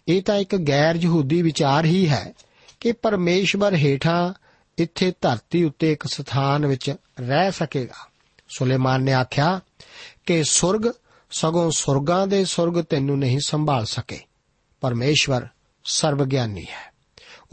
ਇਹ 0.07 0.21
ਤਾਂ 0.21 0.35
ਇੱਕ 0.35 0.55
ਗੈਰ 0.55 0.95
ਯਹੂਦੀ 0.95 1.41
ਵਿਚਾਰ 1.41 1.85
ਹੀ 1.85 2.09
ਹੈ 2.09 2.33
ਕਿ 2.79 2.91
ਪਰਮੇਸ਼ਵਰ 2.91 3.75
ਹੇਠਾਂ 3.75 4.33
ਇੱਥੇ 4.77 5.13
ਧਰਤੀ 5.21 5.63
ਉੱਤੇ 5.63 5.91
ਇੱਕ 5.91 6.07
ਸਥਾਨ 6.07 6.65
ਵਿੱਚ 6.65 6.95
ਰਹਿ 7.19 7.51
ਸਕੇਗਾ। 7.51 8.07
ਸੁਲੇਮਾਨ 8.57 9.03
ਨੇ 9.03 9.13
ਆਖਿਆ 9.13 9.61
ਕਿ 10.25 10.43
ਸੁਰਗ 10.43 10.91
ਸਗੋਂ 11.31 11.71
ਸੁਰਗਾਂ 11.71 12.27
ਦੇ 12.27 12.45
ਸੁਰਗ 12.45 12.83
ਤੈਨੂੰ 12.83 13.19
ਨਹੀਂ 13.19 13.39
ਸੰਭਾਲ 13.45 13.85
ਸਕੇ। 13.85 14.19
ਪਰਮੇਸ਼ਵਰ 14.81 15.47
ਸਰਵਗਿਆਨੀ 15.83 16.61
ਹੈ। 16.61 16.93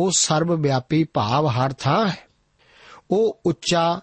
ਉਹ 0.01 0.11
ਸਰਵ 0.11 0.61
ਵਿਆਪੀ 0.61 1.05
ਭਾਵ 1.05 1.47
ਹਰ 1.47 1.73
ਥਾਂ 1.73 2.09
ਹੈ। 2.09 2.30
ਉਹ 3.11 3.41
ਉੱਚਾ 3.47 4.01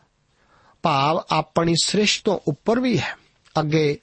ਭਾਵ 0.84 1.24
ਆਪਣੀ 1.32 1.74
ਸ੍ਰਿਸ਼ਟ 1.84 2.26
ਤੋਂ 2.26 2.40
ਉੱਪਰ 2.48 2.80
ਵੀ 2.80 3.00
ਹੈ। 3.00 3.18
ਅੱਗੇ 3.60 4.00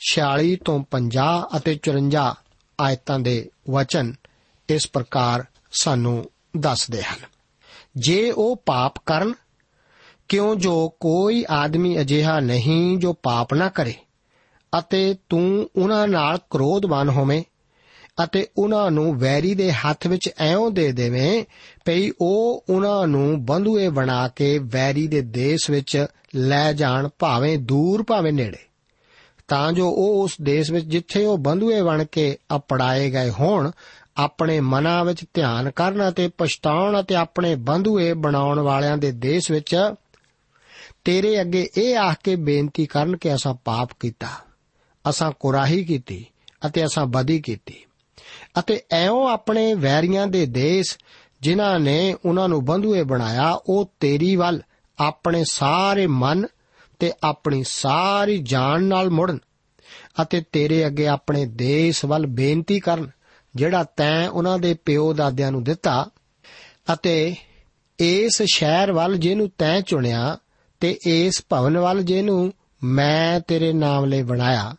46 0.00 0.56
ਤੋਂ 0.64 0.84
50 0.90 1.46
ਅਤੇ 1.56 1.74
54 1.74 2.34
ਆਇਤਾਂ 2.80 3.18
ਦੇ 3.18 3.50
ਵਚਨ 3.70 4.14
ਇਸ 4.68 4.86
ਪ੍ਰਕਾਰ 4.92 5.44
ਸਾਨੂੰ 5.72 6.30
ਦੱਸਦੇ 6.56 7.02
ਹਨ। 7.02 7.18
ਜੇ 7.96 8.30
ਉਹ 8.30 8.62
ਪਾਪ 8.66 8.94
ਕਰਨ, 9.06 9.34
ਕਿਉਂ 10.28 10.56
ਜੋ 10.56 10.88
ਕੋਈ 11.00 11.44
ਆਦਮੀ 11.50 12.00
ਅਜਿਹਾ 12.00 12.40
ਨਹੀਂ 12.40 12.98
ਜੋ 12.98 13.12
ਪਾਪ 13.12 13.54
ਨਾ 13.54 13.68
ਕਰੇ 13.68 13.94
ਅਤੇ 14.78 15.16
ਤੂੰ 15.28 15.70
ਉਹਨਾਂ 15.76 16.08
ਨਾਲ 16.08 16.38
ਕ੍ਰੋਧਵਾਨ 16.50 17.08
ਹੋਵੇਂ 17.08 17.42
ਅਤੇ 18.24 18.46
ਉਹਨਾਂ 18.58 18.90
ਨੂੰ 18.90 19.18
ਵੈਰੀ 19.18 19.54
ਦੇ 19.54 19.72
ਹੱਥ 19.72 20.06
ਵਿੱਚ 20.06 20.30
ਐਉਂ 20.38 20.70
ਦੇ 20.70 20.92
ਦੇਵੇਂ 20.92 21.44
ਪਈ 21.84 22.10
ਉਹ 22.20 22.64
ਉਹਨਾਂ 22.70 23.06
ਨੂੰ 23.06 23.44
ਬੰਧੂਏ 23.44 23.88
ਬਣਾ 23.88 24.28
ਕੇ 24.28 24.58
ਵੈਰੀ 24.58 25.06
ਦੇ 25.08 25.20
ਦੇਸ਼ 25.20 25.70
ਵਿੱਚ 25.70 26.06
ਲੈ 26.34 26.72
ਜਾਣ 26.72 27.08
ਭਾਵੇਂ 27.18 27.58
ਦੂਰ 27.58 28.02
ਭਾਵੇਂ 28.02 28.32
ਨੇੜੇ। 28.32 28.58
ਤਾਂ 29.48 29.72
ਜੋ 29.72 29.88
ਉਹ 29.90 30.22
ਉਸ 30.22 30.36
ਦੇਸ਼ 30.42 30.70
ਵਿੱਚ 30.70 30.86
ਜਿੱਥੇ 30.86 31.24
ਉਹ 31.24 31.38
ਬੰਧੂਏ 31.38 31.82
ਬਣ 31.82 32.04
ਕੇ 32.04 32.36
ਅਪੜਾਏ 32.56 33.10
ਗਏ 33.10 33.30
ਹੋਣ, 33.30 33.70
ਆਪਣੇ 34.16 34.60
ਮਨਾਂ 34.60 35.04
ਵਿੱਚ 35.04 35.24
ਧਿਆਨ 35.34 35.70
ਕਰਨ 35.70 36.08
ਅਤੇ 36.08 36.28
ਪਛਤਾਉਣ 36.28 37.00
ਅਤੇ 37.00 37.14
ਆਪਣੇ 37.14 37.54
ਬੰਧੂਏ 37.54 38.12
ਬਣਾਉਣ 38.12 38.58
ਵਾਲਿਆਂ 38.58 38.96
ਦੇ 38.96 39.12
ਦੇਸ਼ 39.12 39.50
ਵਿੱਚ 39.50 39.76
ਤੇਰੇ 41.04 41.40
ਅੱਗੇ 41.40 41.68
ਇਹ 41.76 41.96
ਆਖ 41.96 42.16
ਕੇ 42.24 42.36
ਬੇਨਤੀ 42.36 42.86
ਕਰਨ 42.86 43.16
ਕਿ 43.16 43.34
ਅਸਾਂ 43.34 43.54
ਪਾਪ 43.54 43.90
ਕੀਤਾ, 44.00 44.28
ਅਸਾਂ 45.10 45.32
ਕੁਰਾਹੀ 45.32 45.84
ਕੀਤੀ 45.84 46.26
ਅਤੇ 46.66 46.84
ਅਸਾਂ 46.84 47.06
ਬਦੀ 47.06 47.40
ਕੀਤੀ। 47.40 47.74
ਅਤੇ 48.58 48.80
ਐਉਂ 48.90 49.28
ਆਪਣੇ 49.28 49.74
ਵੈਰੀਆਂ 49.74 50.26
ਦੇ 50.26 50.46
ਦੇਸ਼ 50.46 50.98
ਜਿਨ੍ਹਾਂ 51.40 51.80
ਨੇ 51.80 52.16
ਉਹਨਾਂ 52.24 52.48
ਨੂੰ 52.48 52.64
ਬੰਧੂਏ 52.64 53.02
ਬਣਾਇਆ, 53.02 53.60
ਉਹ 53.66 53.92
ਤੇਰੀ 54.00 54.36
ਵੱਲ, 54.36 54.62
ਆਪਣੇ 54.98 55.44
ਸਾਰੇ 55.50 56.06
ਮਨ 56.06 56.46
ਤੇ 56.98 57.12
ਆਪਣੀ 57.24 57.64
ਸਾਰੀ 57.66 58.38
ਜਾਨ 58.38 58.82
ਨਾਲ 58.82 59.10
ਮੁੜਨ 59.10 59.38
ਅਤੇ 60.22 60.42
ਤੇਰੇ 60.52 60.86
ਅੱਗੇ 60.86 61.06
ਆਪਣੇ 61.06 61.46
ਦੇਸ਼ 61.46 62.04
ਵੱਲ 62.04 62.26
ਬੇਨਤੀ 62.26 62.80
ਕਰਨ, 62.80 63.10
ਜਿਹੜਾ 63.56 63.84
ਤੈਂ 63.84 64.28
ਉਹਨਾਂ 64.28 64.58
ਦੇ 64.58 64.74
ਪਿਓ 64.74 65.12
ਦਾਦਿਆਂ 65.12 65.52
ਨੂੰ 65.52 65.64
ਦਿੱਤਾ 65.64 66.06
ਅਤੇ 66.92 67.36
ਇਸ 67.98 68.42
ਸ਼ਹਿਰ 68.42 68.92
ਵੱਲ 68.92 69.16
ਜਿਹਨੂੰ 69.16 69.50
ਤੈਂ 69.58 69.80
ਚੁਣਿਆ 69.80 70.38
ਤੇ 70.80 70.98
ਇਸ 71.06 71.42
ਭਵਨ 71.50 71.78
ਵੱਲ 71.78 72.02
ਜਿਹਨੂੰ 72.02 72.52
ਮੈਂ 72.82 73.40
ਤੇਰੇ 73.40 73.72
ਨਾਮ 73.72 74.04
ਲਈ 74.04 74.22
ਬਣਾਇਆ, 74.22 74.74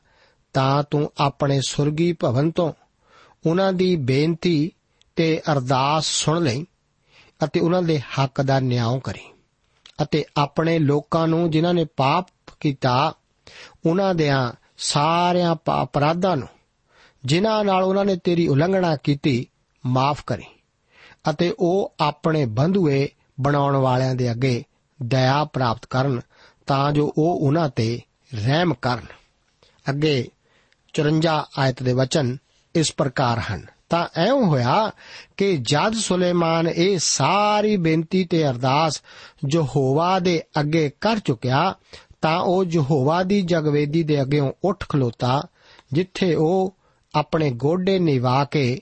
ਤਾਂ 0.53 0.83
ਤੂੰ 0.83 1.11
ਆਪਣੇ 1.17 1.59
ਸੁਰਗੀ 1.67 2.13
ਭਵਨ 2.13 2.51
ਤੋਂ 2.51 2.73
ਉਹਨਾਂ 3.47 3.73
ਦੀ 3.73 3.95
ਬੇਨਤੀ 3.95 4.71
ਤੇ 5.15 5.41
ਅਰਦਾਸ 5.51 6.05
ਸੁਣ 6.05 6.43
ਲਈ 6.43 6.65
ਅਤੇ 7.43 7.59
ਉਹਨਾਂ 7.59 7.81
ਦੇ 7.81 7.99
ਹੱਕ 7.99 8.41
ਦਾ 8.41 8.59
ਨਿਆਂ 8.59 8.99
ਕਰੀ 8.99 9.31
ਅਤੇ 10.01 10.25
ਆਪਣੇ 10.37 10.79
ਲੋਕਾਂ 10.79 11.27
ਨੂੰ 11.27 11.51
ਜਿਨ੍ਹਾਂ 11.51 11.73
ਨੇ 11.73 11.85
ਪਾਪ 11.85 12.27
ਕੀਤਾ, 12.59 13.13
ਉਹਨਾਂ 13.85 14.15
ਦੇ 14.15 14.29
ਸਾਰਿਆਂ 14.77 15.55
ਅਪਰਾਧਾਂ 15.83 16.37
ਨੂੰ, 16.37 16.47
ਜਿਨ੍ਹਾਂ 17.25 17.63
ਨਾਲ 17.63 17.83
ਉਹਨਾਂ 17.83 18.05
ਨੇ 18.05 18.15
ਤੇਰੀ 18.15 18.47
ਉਲੰਘਣਾ 18.47 18.95
ਕੀਤੀ, 18.95 19.47
ਮਾਫ 19.85 20.23
ਕਰੀ 20.27 20.43
ਅਤੇ 21.29 21.53
ਉਹ 21.59 21.93
ਆਪਣੇ 21.99 22.45
ਬੰਧੂਏ 22.45 23.09
ਬਣਾਉਣ 23.39 23.75
ਵਾਲਿਆਂ 23.75 24.15
ਦੇ 24.15 24.31
ਅੱਗੇ 24.31 24.63
ਦਇਆ 25.03 25.43
ਪ੍ਰਾਪਤ 25.45 25.85
ਕਰਨ 25.85 26.21
ਤਾਂ 26.65 26.91
ਜੋ 26.91 27.13
ਉਹ 27.17 27.39
ਉਹਨਾਂ 27.45 27.69
ਤੇ 27.69 28.01
ਰਹਿਮ 28.33 28.73
ਕਰਨ। 28.73 29.05
ਅੱਗੇ 29.89 30.27
54 30.93 31.43
ਆਇਤ 31.57 31.83
ਦੇ 31.83 31.93
ਵਚਨ 31.93 32.37
ਇਸ 32.75 32.93
ਪ੍ਰਕਾਰ 32.97 33.39
ਹਨ। 33.39 33.65
ਤਾਂ 33.89 34.07
ਐਉਂ 34.15 34.45
ਹੋਇਆ 34.45 34.91
ਕਿ 35.37 35.57
ਜਦ 35.57 35.93
ਸੁਲੇਮਾਨ 35.93 36.67
ਇਹ 36.67 36.99
ਸਾਰੀ 37.01 37.77
ਬੇਨਤੀ 37.77 38.23
ਤੇ 38.25 38.47
ਅਰਦਾਸ 38.47 39.03
ਯਹੋਵਾ 39.53 40.19
ਦੇ 40.19 40.43
ਅੱਗੇ 40.59 40.91
ਕਰ 41.01 41.19
ਚੁੱਕਿਆ, 41.19 41.75
ਤਾਂ 42.21 42.39
ਉਹ 42.39 42.65
ਯਹੋਵਾ 42.65 43.23
ਦੀ 43.23 43.41
ਜਗਵੇਦੀ 43.41 44.03
ਦੇ 44.03 44.21
ਅੱਗੇੋਂ 44.21 44.53
ਉੱਠ 44.63 44.89
ਖਲੋਤਾ, 44.89 45.43
ਜਿੱਥੇ 45.93 46.35
ਉਹ 46.35 46.75
ਆਪਣੇ 47.15 47.51
ਗੋਡੇ 47.51 47.99
ਨਿਵਾ 47.99 48.45
ਕੇ 48.45 48.79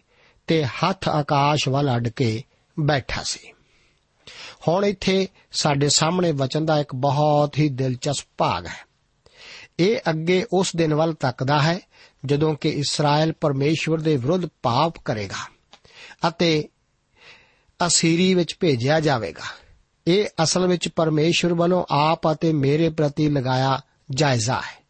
ਤੇ 0.48 0.66
ਹੱਥ 0.66 1.10
ਆਕਾਸ਼ 1.10 1.70
ਵੱਲ 1.70 1.96
ਅੱਡ 1.96 2.08
ਕੇ 2.08 2.44
ਬੈਠਾ 2.80 3.24
ਸੀ। 3.24 3.54
ਹੁਣ 4.68 4.86
ਇੱਥੇ 4.86 5.28
ਸਾਡੇ 5.52 5.90
ਸਾਹਮਣੇ 5.90 6.32
ਵਚਨ 6.32 6.66
ਦਾ 6.66 6.80
ਇੱਕ 6.80 6.96
ਬਹੁਤ 6.96 7.58
ਹੀ 7.58 7.70
ਦਿਲਚਸਪ 7.70 8.28
ਭਾਗ 8.38 8.68
ਹੈ। 8.68 8.90
ਇਹ 9.80 10.00
ਅੱਗੇ 10.10 10.46
ਉਸ 10.54 10.76
ਦਿਨ 10.76 10.94
ਵੱਲ 10.94 11.14
ਤੱਕਦਾ 11.14 11.62
ਹੈ 11.62 11.80
ਜਦੋਂ 12.26 12.56
ਕਿ 12.56 12.70
ਇਸਰਾਇਲ 12.70 13.34
ਪਰਮੇਸ਼ਵਰ 13.42 13.98
ਦੇ 13.98 14.18
ਵਿਰੁੱਧ 14.18 14.46
ਪਾਪ 14.64 14.94
ਕਰੇਗਾ 15.06 15.60
ਅਤੇ 16.28 16.70
ਅਸੀਰੀ 17.88 18.34
ਵਿੱਚ 18.34 18.56
ਭੇਜਿਆ 18.60 19.00
ਜਾਵੇਗਾ। 19.00 19.44
ਇਹ 20.08 20.26
ਅਸਲ 20.44 20.68
ਵਿੱਚ 20.68 20.88
ਪਰਮੇਸ਼ਵਰ 20.88 21.54
ਵੱਲੋਂ 21.54 21.86
ਆਪ 21.90 22.32
ਅਤੇ 22.32 22.54
ਮੇਰੇ 22.54 22.90
ਪ੍ਰਤੀ 22.90 23.30
ਲਗਾਇਆ 23.30 23.82
ਜਾਇਜ਼ਾ 24.12 24.56
ਹੈ। 24.56 24.86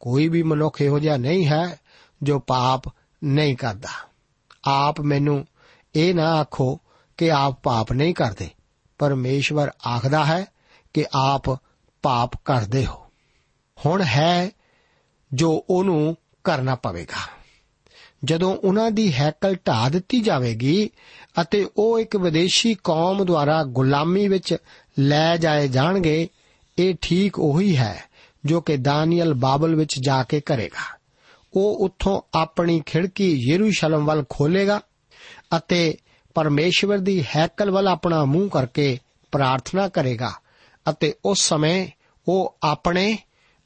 ਕੋਈ 0.00 0.28
ਵੀ 0.28 0.42
ਮਨੁੱਖ 0.42 0.80
ਇਹੋ 0.80 0.98
ਜਿਹਾ 0.98 1.16
ਨਹੀਂ 1.16 1.46
ਹੈ 1.46 1.80
ਜੋ 2.22 2.38
ਪਾਪ 2.38 2.82
ਨਹੀਂ 3.24 3.56
ਕਰਦਾ। 3.56 3.88
ਆਪ 4.64 5.00
ਮੈਨੂੰ 5.00 5.46
ਇਹ 5.94 6.14
ਨਾ 6.14 6.34
ਆਖੋ 6.34 6.80
ਕਿ 7.16 7.32
ਆਪ 7.32 7.60
ਪਾਪ 7.62 7.92
ਨਹੀਂ 7.92 8.14
ਕਰਦੇ। 8.14 8.50
ਪਰਮੇਸ਼ਵਰ 8.98 9.70
ਆਖਦਾ 9.88 10.24
ਹੈ 10.24 10.46
ਕਿ 10.94 11.06
ਆਪ 11.14 11.48
ਪਾਪ 12.02 12.30
ਕਰਦੇ 12.44 12.86
ਹੋ। 12.86 13.06
ਹੁਣ 13.86 14.02
ਹੈ 14.02 14.50
ਜੋ 15.32 15.66
ਉਹਨੂੰ 15.70 16.16
ਕਰਨਾ 16.46 16.74
ਪਵੇਗਾ। 16.74 17.26
ਜਦੋਂ 18.24 18.54
ਉਹਨਾਂ 18.56 18.90
ਦੀ 18.90 19.12
ਹੈਕਲ 19.12 19.54
ਢਾ 19.66 19.88
ਦਿੱਤੀ 19.88 20.20
ਜਾਵੇਗੀ 20.20 20.90
ਅਤੇ 21.40 21.66
ਉਹ 21.76 21.98
ਇੱਕ 22.00 22.16
ਵਿਦੇਸ਼ੀ 22.16 22.74
ਕੌਮ 22.84 23.24
ਦੁਆਰਾ 23.24 23.62
ਗੁਲਾਮੀ 23.64 24.28
ਵਿੱਚ 24.28 24.56
ਲੈ 24.98 25.36
ਜਾਏ 25.36 25.68
ਜਾਣਗੇ, 25.68 26.28
ਇਹ 26.78 26.94
ਠੀਕ 27.02 27.38
ਉਹੀ 27.38 27.76
ਹੈ 27.76 27.96
ਜੋ 28.44 28.60
ਕਿ 28.60 28.76
ਦਾਨੀਅਲ 28.76 29.34
ਬਾਬਲ 29.34 29.74
ਵਿੱਚ 29.74 29.98
ਜਾ 30.00 30.22
ਕੇ 30.22 30.40
ਕਰੇਗਾ। 30.40 30.96
ਉਹ 31.54 31.76
ਉੱਥੋਂ 31.84 32.20
ਆਪਣੀ 32.34 32.80
ਖਿੜਕੀ 32.86 33.30
ਯਰੂਸ਼ਲਮ 33.50 34.04
ਵੱਲ 34.06 34.24
ਖੋਲੇਗਾ 34.28 34.80
ਅਤੇ 35.56 35.96
ਪਰਮੇਸ਼ਵਰ 36.36 36.98
ਦੀ 36.98 37.24
ਹੈਕਲ 37.36 37.70
ਵੱਲ 37.70 37.88
ਆਪਣਾ 37.88 38.24
ਮੂੰਹ 38.24 38.48
ਕਰਕੇ 38.50 38.98
ਪ੍ਰਾਰਥਨਾ 39.32 39.88
ਕਰੇਗਾ 39.88 40.32
ਅਤੇ 40.86 41.14
ਉਸ 41.24 41.48
ਸਮੇਂ 41.48 41.86
ਉਹ 42.26 42.56
ਆਪਣੇ 42.62 43.18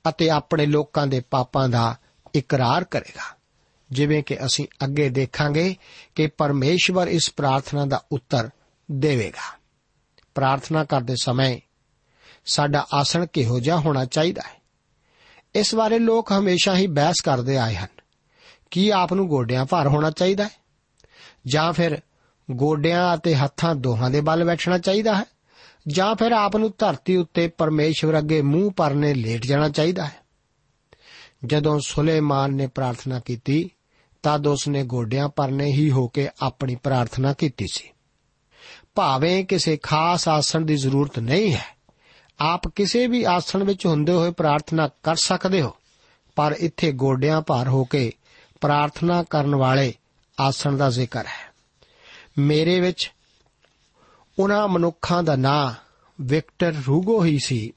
ਅਤੇ 0.05 0.31
ਆਪਣੇ 0.31 0.67
ਲੋਕਾਂ 0.67 1.07
ਦੇ 1.07 1.21
ਪਾਪਾਂ 1.31 1.69
ਦਾ 1.69 1.97
ਇਕਰਾਰ 2.35 2.85
ਕਰੇਗਾ। 2.85 3.37
ਜਿਵੇਂ 3.91 4.23
ਕਿ 4.23 4.47
ਅਸੀਂ 4.47 4.67
ਅੱਗੇ 4.85 5.09
ਦੇਖਾਂਗੇ 5.09 5.77
ਕਿ 6.15 6.27
ਪਰਮੇਸ਼ਵਰ 6.27 7.09
ਇਸ 7.09 7.33
ਪ੍ਰਾਰਥਨਾ 7.37 7.87
ਦਾ 7.87 8.05
ਉੱਤਰ 8.13 8.51
ਦੇਵੇਗਾ। 8.91 9.59
ਪ੍ਰਾਰਥਨਾ 10.35 10.85
ਕਰਦੇ 10.85 11.15
ਸਮੇਂ 11.23 11.61
ਸਾਡਾ 12.47 12.87
ਆਸਣ 12.95 13.27
ਕਿਹੋ 13.27 13.61
ਜਿਹਾ 13.61 13.77
ਹੋਣਾ 13.77 14.05
ਚਾਹੀਦਾ 14.05 14.43
ਹੈ? 14.47 14.63
ਇਸ 15.55 15.75
ਬਾਰੇ 15.75 15.99
ਲੋਕ 15.99 16.33
ਹਮੇਸ਼ਾ 16.33 16.77
ਹੀ 16.77 16.87
ਬਹਿਸ 16.87 17.21
ਕਰਦੇ 17.21 17.59
ਆਏ 17.59 17.75
ਹਨ। 17.75 17.89
ਕੀ 18.71 18.91
ਆਪ 18.91 19.13
ਨੂੰ 19.13 19.29
ਗੋਡਿਆਂ 19.29 19.65
ਭਾਰ 19.65 19.87
ਹੋਣਾ 19.87 20.11
ਚਾਹੀਦਾ 20.11 20.45
ਹੈ? 20.45 20.51
ਜਾਂ 21.47 21.73
ਫਿਰ 21.73 21.99
ਗੋਡਿਆਂ 22.51 23.17
ਅਤੇ 23.17 23.35
ਹੱਥਾਂ 23.35 23.75
ਦੋਹਾਂ 23.75 24.11
ਦੇ 24.11 24.21
ਬਲ 24.21 24.45
ਬੈਠਣਾ 24.45 24.79
ਚਾਹੀਦਾ 24.79 25.15
ਹੈ? 25.15 25.25
ਜਾਂ 25.89 26.15
ਫਿਰ 26.15 26.33
ਆਪ 26.33 26.57
ਨੂੰ 26.57 26.73
ਧਰਤੀ 26.79 27.17
ਉੱਤੇ 27.17 27.49
ਪਰਮੇਸ਼ਵਰ 27.49 28.19
ਅੱਗੇ 28.19 28.43
ਮੂੰਹ 28.43 28.73
ਪਰਨੇ 28.73 29.15
ਲੇਟ 29.15 29.47
ਜਾਣਾ 29.47 29.69
ਚਾਹੀਦਾ 29.69 30.07
ਹੈ? 30.07 30.20
ਜਦੋਂ 31.45 31.81
ਸੁਲੇਮਾਨ 31.81 32.55
ਨੇ 32.55 32.67
ਪ੍ਰਾਰਥਨਾ 32.67 33.21
ਕੀਤੀ, 33.21 33.71
ਤਦ 34.23 34.47
ਉਸ 34.47 34.69
ਨੇ 34.69 34.83
ਗੋਡਿਆਂ 34.83 35.29
ਪਰਨੇ 35.29 35.65
ਹੀ 35.65 35.91
ਹੋ 35.91 36.09
ਕੇ 36.09 36.29
ਆਪਣੀ 36.41 36.77
ਪ੍ਰਾਰਥਨਾ 36.77 37.33
ਕੀਤੀ 37.33 37.67
ਸੀ। 37.73 37.91
ਭਾਵੇਂ 38.95 39.45
ਕਿਸੇ 39.45 39.77
ਖਾਸ 39.83 40.29
ਆਸਣ 40.29 40.61
ਦੀ 40.61 40.77
ਜ਼ਰੂਰਤ 40.77 41.19
ਨਹੀਂ 41.19 41.55
ਹੈ, 41.55 41.77
ਆਪ 42.41 42.69
ਕਿਸੇ 42.69 43.07
ਵੀ 43.07 43.25
ਆਸਣ 43.25 43.65
ਵਿੱਚ 43.65 43.87
ਹੁੰਦੇ 43.87 44.13
ਹੋਏ 44.13 44.31
ਪ੍ਰਾਰਥਨਾ 44.31 44.89
ਕਰ 45.03 45.17
ਸਕਦੇ 45.17 45.63
ਹੋ, 45.63 45.75
ਪਰ 46.37 46.57
ਇੱਥੇ 46.59 46.93
ਗੋਡਿਆਂ 46.93 47.41
ਭਾਰ 47.41 47.69
ਹੋ 47.69 47.85
ਕੇ 47.85 48.13
ਪ੍ਰਾਰਥਨਾ 48.61 49.23
ਕਰਨ 49.23 49.55
ਵਾਲੇ 49.55 49.95
ਆਸਣ 50.41 50.77
ਦਾ 50.77 50.91
ਜ਼ਿਕਰ 50.91 51.27
ਹੈ। 51.27 51.51
ਮੇਰੇ 52.39 52.81
ਵਿੱਚ 52.81 53.13
ਉਹਨਾਂ 54.39 54.69
ਮਨੁੱਖਾਂ 54.69 55.23
ਦਾ 55.23 55.37
ਨਾਂ 55.37 55.75
ਵਿਕਟਰ 56.21 56.75
ਰੂਗੋ 56.89 57.25
ਹੀ 57.25 57.39
ਸੀ, 57.45 57.73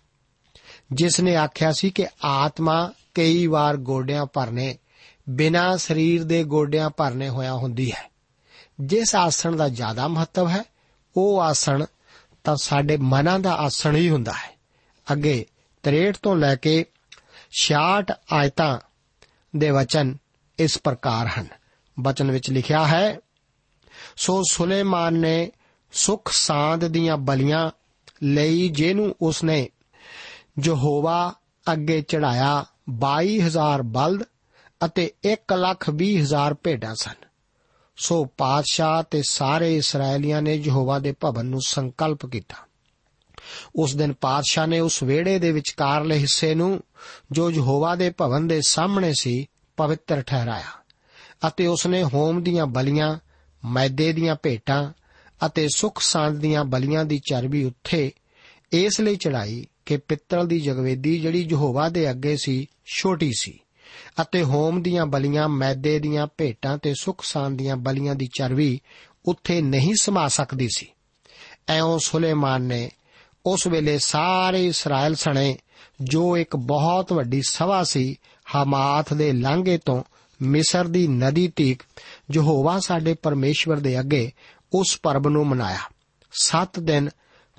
ਜਿਸ 0.91 1.19
ਨੇ 1.19 1.35
ਆਖਿਆ 1.35 1.71
ਸੀ 1.71 1.89
ਕਿ 1.89 2.07
ਆਤਮਾ 2.23 2.91
ਕਈ 3.13 3.47
ਵਾਰ 3.47 3.77
ਗੋਡਿਆਂ 3.77 4.25
ਭਰਨੇ 4.25 4.77
ਬਿਨਾਂ 5.29 5.77
ਸਰੀਰ 5.77 6.23
ਦੇ 6.23 6.43
ਗੋਡਿਆਂ 6.43 6.89
ਭਰਨੇ 6.89 7.29
ਹੋਇਆ 7.29 7.53
ਹੁੰਦੀ 7.53 7.91
ਹੈ। 7.91 8.11
ਜਿਸ 8.79 9.15
ਆਸਣ 9.15 9.55
ਦਾ 9.55 9.69
ਜ਼ਿਆਦਾ 9.69 10.07
ਮਹੱਤਵ 10.07 10.47
ਹੈ, 10.47 10.63
ਉਹ 11.17 11.41
ਆਸਣ 11.41 11.85
ਤਾਂ 12.43 12.55
ਸਾਡੇ 12.55 12.97
ਮਨਾਂ 12.97 13.39
ਦਾ 13.39 13.55
ਆਸਣ 13.55 13.95
ਹੀ 13.95 14.09
ਹੁੰਦਾ 14.09 14.31
ਹੈ। 14.31 14.57
ਅੱਗੇ 15.11 15.45
63 15.83 16.17
ਤੋਂ 16.23 16.35
ਲੈ 16.35 16.55
ਕੇ 16.55 16.85
66 17.51 18.05
ਆਇਤਾਂ 18.33 18.79
ਦੇ 19.55 19.69
ਵਚਨ 19.69 20.17
ਇਸ 20.59 20.79
ਪ੍ਰਕਾਰ 20.83 21.27
ਹਨ। 21.27 21.47
ਵਚਨ 21.99 22.31
ਵਿੱਚ 22.31 22.49
ਲਿਖਿਆ 22.49 22.87
ਹੈ, 22.87 23.19
ਸੋ 24.17 24.41
ਸੁਲੇਮਾਨ 24.49 25.13
ਨੇ 25.13 25.51
ਸੁਖ 25.91 26.31
ਸਾਂਦ 26.31 26.87
ਦੀਆਂ 26.87 27.17
ਬਲੀਆਂ 27.17 27.71
ਲਈ 28.23 28.69
ਜਿਹਨੂੰ 28.69 29.15
ਉਸਨੇ 29.21 29.69
ਯਹੋਵਾ 30.63 31.33
ਅੱਗੇ 31.73 32.01
ਚੜਾਇਆ 32.01 32.65
22000 32.89 33.81
ਬਲਦ 33.83 34.23
ਅਤੇ 34.85 35.11
120000 35.25 36.53
ਭੇਡਾਂ 36.63 36.95
ਸਨ। 36.95 37.25
ਸੋ 37.97 38.25
ਪਾਦਸ਼ਾਹ 38.25 39.03
ਤੇ 39.03 39.21
ਸਾਰੇ 39.29 39.77
ਇਸرائیਲੀਆਂ 39.77 40.41
ਨੇ 40.41 40.55
ਯਹੋਵਾ 40.55 40.99
ਦੇ 40.99 41.11
ਭਵਨ 41.11 41.45
ਨੂੰ 41.45 41.61
ਸੰਕਲਪ 41.61 42.25
ਕੀਤਾ। 42.25 42.55
ਉਸ 43.75 43.95
ਦਿਨ 43.95 44.13
ਪਾਦਸ਼ਾਹ 44.13 44.67
ਨੇ 44.67 44.79
ਉਸ 44.79 45.03
ਵਿਹੜੇ 45.03 45.39
ਦੇ 45.39 45.51
ਵਿਚਕਾਰਲੇ 45.51 46.17
ਹਿੱਸੇ 46.17 46.55
ਨੂੰ, 46.55 46.81
ਜੋ 47.31 47.51
ਯਹੋਵਾ 47.51 47.95
ਦੇ 47.95 48.09
ਭਵਨ 48.09 48.47
ਦੇ 48.47 48.61
ਸਾਹਮਣੇ 48.67 49.13
ਸੀ, 49.13 49.47
ਪਵਿੱਤਰ 49.77 50.21
ਠਹਿਰਾਇਆ 50.21 50.83
ਅਤੇ 51.47 51.67
ਉਸ 51.67 51.87
ਨੇ 51.87 52.03
ਹੋਮ 52.03 52.43
ਦੀਆਂ 52.43 52.65
ਬਲੀਆਂ, 52.65 53.19
ਮੈਦੇ 53.65 54.13
ਦੀਆਂ 54.13 54.35
ਭੇਟਾਂ 54.43 54.93
ਅਤੇ 55.45 55.67
ਸੁਖ 55.75 56.01
ਸਾਂਦ 56.01 56.37
ਦੀਆਂ 56.37 56.65
ਬਲੀਆਂ 56.65 57.05
ਦੀ 57.05 57.19
ਚਰਬੀ 57.19 57.63
ਉੱਥੇ 57.63 58.11
ਇਸ 58.71 59.01
ਲਈ 59.01 59.15
ਚੜਾਈ 59.15 59.67
ਕਿ 59.85 59.97
ਪਿੱਤਲ 59.97 60.47
ਦੀ 60.47 60.59
ਜਗਵੇਦੀ 60.59 61.19
ਜਿਹੜੀ 61.19 61.47
ਯਹੋਵਾ 61.51 61.89
ਦੇ 61.89 62.09
ਅੱਗੇ 62.09 62.37
ਸੀ, 62.37 62.67
ਛੋਟੀ 62.85 63.31
ਸੀ 63.39 63.59
ਅਤੇ 64.21 64.43
ਹੋਮ 64.43 64.81
ਦੀਆਂ 64.81 65.05
ਬਲੀਆਂ, 65.05 65.49
ਮੈਦੇ 65.49 65.99
ਦੀਆਂ 65.99 66.27
ਭੇਟਾਂ 66.37 66.77
ਤੇ 66.77 66.93
ਸੁਖ 66.99 67.23
ਸਾਂਦ 67.23 67.57
ਦੀਆਂ 67.57 67.75
ਬਲੀਆਂ 67.75 68.15
ਦੀ 68.15 68.29
ਚਰਬੀ 68.37 68.81
ਉੱਥੇ 69.25 69.61
ਨਹੀਂ 69.61 69.95
ਸਮਾ 70.01 70.27
ਸਕਦੀ 70.27 70.69
ਸੀ। 70.75 70.87
ਐਉਂ 71.67 71.99
ਸੁਲੇਮਾਨ 71.99 72.61
ਨੇ 72.61 72.91
ਉਸ 73.45 73.67
ਵੇਲੇ 73.67 73.97
ਸਾਰੇ 73.97 74.67
ਇਸਰਾਇਲ 74.67 75.15
ਸਣੇ, 75.15 75.57
ਜੋ 76.01 76.37
ਇੱਕ 76.37 76.55
ਬਹੁਤ 76.55 77.13
ਵੱਡੀ 77.13 77.41
ਸਭਾ 77.47 77.83
ਸੀ 77.83 78.15
ਹਮਾਥ 78.55 79.13
ਦੇ 79.13 79.31
ਲਾਂਘੇ 79.31 79.79
ਤੋਂ 79.85 80.03
ਮਿਸਰ 80.41 80.87
ਦੀ 80.87 81.07
ਨਦੀ 81.07 81.47
ਤੀਕ 81.47 81.83
ਯਹੋਵਾ 82.35 82.79
ਸਾਡੇ 82.79 83.13
ਪਰਮੇਸ਼ਵਰ 83.13 83.79
ਦੇ 83.79 83.99
ਅੱਗੇ 83.99 84.31
ਉਸ 84.73 84.99
ਪਰਬ 85.03 85.27
ਨੂੰ 85.27 85.47
ਮਨਾਇਆ। 85.47 85.79
7 86.31 86.79
ਦਿਨ 86.79 87.09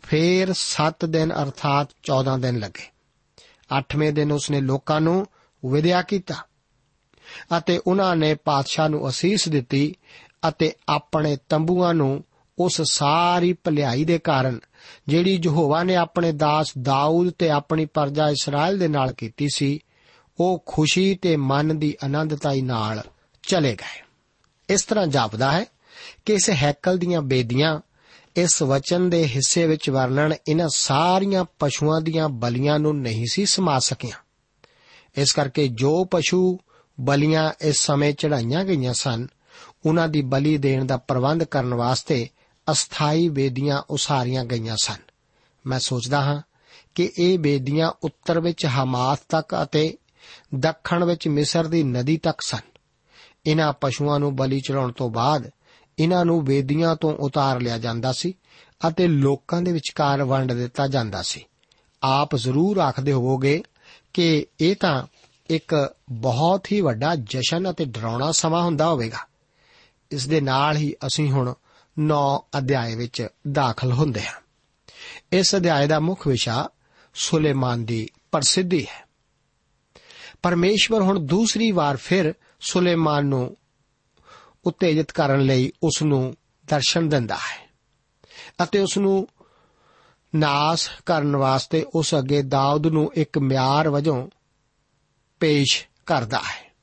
ਫੇਰ 0.07 0.53
7 0.53 1.07
ਦਿਨ 1.07 1.33
ਅਰਥਾਤ 1.33 1.89
14 2.03 2.39
ਦਿਨ 2.39 2.59
ਲੱਗੇ। 2.59 2.87
8ਵੇਂ 3.79 4.13
ਦਿਨ 4.13 4.33
ਉਸਨੇ 4.33 4.61
ਲੋਕਾਂ 4.61 5.01
ਨੂੰ 5.01 5.27
ਵਿਦਿਆ 5.63 6.03
ਕੀਤਾ 6.03 6.35
ਅਤੇ 7.59 7.81
ਉਹਨਾਂ 7.87 8.17
ਨੇ 8.17 8.35
ਪਾਤਸ਼ਾਹ 8.35 8.89
ਨੂੰ 8.89 9.09
ਅਸੀਸ 9.09 9.49
ਦਿੱਤੀ 9.49 9.97
ਅਤੇ 10.49 10.73
ਆਪਣੇ 10.89 11.37
ਤੰਬੂਆਂ 11.49 11.95
ਨੂੰ 11.95 12.25
ਉਸ 12.59 12.83
ਸਾਰੀ 12.83 13.53
ਭਲਾਈ 13.53 14.05
ਦੇ 14.05 14.19
ਕਾਰਨ, 14.19 14.61
ਜਿਹੜੀ 15.09 15.41
ਯਹੋਵਾ 15.45 15.83
ਨੇ 15.83 15.97
ਆਪਣੇ 15.97 16.33
ਦਾਸ 16.33 16.73
ਦਾਊਦ 16.83 17.31
ਤੇ 17.31 17.51
ਆਪਣੀ 17.51 17.85
ਪਰਜਾ 17.85 18.29
ਇਸਰਾਇਲ 18.29 18.79
ਦੇ 18.79 18.89
ਨਾਲ 18.89 19.13
ਕੀਤੀ 19.13 19.49
ਸੀ, 19.55 19.79
ਉਹ 20.41 20.63
ਖੁਸ਼ੀ 20.67 21.15
ਤੇ 21.15 21.37
ਮਨ 21.37 21.79
ਦੀ 21.79 21.97
ਆਨੰਦਤਾਈ 22.05 22.63
ਨਾਲ 22.63 23.03
ਚਲੇ 23.43 23.77
ਗਏ। 23.77 24.03
ਇਸ 24.69 24.85
ਤਰ੍ਹਾਂ 24.85 25.07
ਜਾਪਦਾ 25.07 25.53
ਹੈ 25.53 25.65
ਕਿ 26.25 26.33
ਇਸ 26.33 26.51
ਹੈਕਲ 26.51 26.99
ਦੀਆਂ 26.99 27.23
ਬੇਦੀਆਂ 27.23 27.81
ਇਸ 28.37 28.63
ਵਚਨ 28.63 29.11
ਦੇ 29.11 29.25
ਹਿੱਸੇ 29.27 29.67
ਵਿੱਚ 29.67 29.91
ਵਰਣਨ 29.91 30.35
ਇਹਨਾਂ 30.49 30.69
ਸਾਰੀਆਂ 30.69 31.45
ਪਸ਼ੂਆਂ 31.59 32.01
ਦੀਆਂ 32.01 32.29
ਬਲੀਆਂ 32.29 32.79
ਨੂੰ 32.79 33.01
ਨਹੀਂ 33.01 33.27
ਸੀ 33.33 33.47
ਸਮਾ 33.47 33.79
ਸਕੀਆਂ। 33.79 34.17
ਇਸ 35.21 35.33
ਕਰਕੇ 35.33 35.69
ਜੋ 35.69 36.05
ਪਸ਼ੂ 36.05 36.59
ਬਲੀਆਂ 37.01 37.53
ਇਸ 37.61 37.79
ਸਮੇਂ 37.79 38.13
ਚੜਾਈਆਂ 38.13 38.65
ਗਈਆਂ 38.65 38.95
ਸਨ, 38.95 39.27
ਉਹਨਾਂ 39.87 40.09
ਦੀ 40.09 40.23
ਬਲੀ 40.23 40.59
ਦੇਣ 40.59 40.85
ਦਾ 40.85 40.97
ਪ੍ਰਬੰਧ 40.97 41.45
ਕਰਨ 41.45 41.75
ਵਾਸਤੇ 41.75 42.29
ਅਸਥਾਈ 42.71 43.29
ਵੇਦੀਆਂ 43.29 43.83
ਉਸਾਰੀਆਂ 43.91 44.45
ਗਈਆਂ 44.45 44.77
ਸਨ। 44.83 44.97
ਮੈਂ 45.67 45.79
ਸੋਚਦਾ 45.79 46.21
ਹਾਂ 46.21 46.43
ਕਿ 46.95 47.13
ਇਹ 47.19 47.39
ਵੇਦੀਆਂ 47.39 47.93
ਉੱਤਰ 48.03 48.41
ਵਿੱਚ 48.41 48.67
ਹਮਾਸ 48.67 49.19
ਤੱਕ 49.19 49.57
ਅਤੇ 49.63 49.97
ਦੱਖਣ 50.55 51.05
ਵਿੱਚ 51.05 51.29
ਮਿਸਰ 51.29 51.67
ਦੀ 51.67 51.83
ਨਦੀ 51.83 52.17
ਤੱਕ 52.17 52.41
ਸਨ। 52.47 52.75
ਇਹਨਾਂ 53.47 53.73
ਪਸ਼ੂਆਂ 53.73 54.19
ਨੂੰ 54.19 54.37
ਬਲੀ 54.37 54.61
ਚੜਾਉਣ 54.61 54.93
ਤੋਂ 54.93 55.11
ਬਾਅਦ 55.11 55.51
ਇਹਨਾਂ 55.99 56.25
ਨੂੰ 56.25 56.45
ਵੇਦੀਆਂ 56.45 56.97
ਤੋਂ 56.97 57.15
ਉਤਾਰ 57.15 57.61
ਲਿਆ 57.61 57.79
ਜਾਂਦਾ 57.79 58.13
ਸੀ 58.13 58.35
ਅਤੇ 58.89 59.09
ਲੋਕਾਂ 59.09 59.63
ਦੇ 59.63 59.73
ਵਿਚਕਾਰ 59.73 60.25
ਵੰਡ 60.25 60.53
ਦਿੱਤਾ 60.53 60.87
ਜਾਂਦਾ 60.87 61.23
ਸੀ। 61.23 61.45
ਆਪ 62.03 62.37
ਜ਼ਰੂਰ 62.37 62.79
ਆਖਦੇ 62.79 63.13
ਹੋਵੋਗੇ 63.13 63.63
ਕਿ 64.13 64.47
ਇਹ 64.61 64.77
ਤਾਂ 64.77 65.07
ਇੱਕ 65.51 65.95
ਬਹੁਤ 66.13 66.73
ਹੀ 66.73 66.81
ਵੱਡਾ 66.81 67.15
ਜਸ਼ਨ 67.15 67.71
ਅਤੇ 67.71 67.85
ਡਰਾਉਣਾ 67.85 68.33
ਸਮਾਂ 68.33 68.63
ਹੁੰਦਾ 68.63 68.89
ਹੋਵੇਗਾ। 68.89 69.19
ਇਸ 70.11 70.27
ਦੇ 70.27 70.41
ਨਾਲ 70.41 70.77
ਹੀ 70.77 70.95
ਅਸੀਂ 71.07 71.31
ਹੁਣ 71.31 71.55
9 71.99 72.39
ਅਧਿਆਏ 72.59 72.95
ਵਿੱਚ 72.95 73.27
ਦਾਖਲ 73.53 73.93
ਹੁੰਦੇ 73.93 74.23
ਹਾਂ। 74.23 74.41
ਇਸ 75.33 75.57
ਅਧਿਆਏ 75.57 75.87
ਦਾ 75.87 76.01
ਮੁੱਖ 76.01 76.29
ਵਿਸ਼ਾ 76.29 76.69
ਸੁਲੇਮਾਨ 77.15 77.85
ਦੀ 77.85 78.09
ਪ੍ਰਸਿੱਧੀ 78.33 78.87
ਹੈ। 78.87 79.05
ਪਰਮੇਸ਼ਵਰ 80.43 81.03
ਹੁਣ 81.03 81.19
ਦੂਸਰੀ 81.19 81.73
ਵਾਰ 81.73 81.97
ਫਿਰ 81.97 82.35
ਸੁਲੇਮਾਨ 82.61 83.27
ਨੂੰ 83.27 83.57
ਉਤੇਜਿਤ 84.67 85.13
ਕਰਨ 85.13 85.41
ਲਈ 85.41 85.73
ਉਸ 85.83 86.03
ਨੂੰ 86.03 86.37
ਦਰਸ਼ਨ 86.67 87.09
ਦਿੰਦਾ 87.09 87.35
ਹੈ 87.35 87.71
ਅਤੇ 88.63 88.79
ਉਸ 88.79 88.99
ਨੂੰ 88.99 89.29
ਨਾਸ 90.35 90.91
ਕਰਨ 91.07 91.37
ਵਾਸਤੇ 91.37 91.87
ਉਸ 91.95 92.15
ਅੱਗੇ 92.15 92.43
ਦਾਊਦ 92.43 92.87
ਨੂੰ 92.87 93.13
ਇੱਕ 93.15 93.39
ਮਿਆਰ 93.39 93.89
ਵਜੋਂ 93.89 94.29
ਪੇਸ਼ 95.41 95.87
ਕਰਦਾ 96.07 96.39
ਹੈ। 96.39 96.75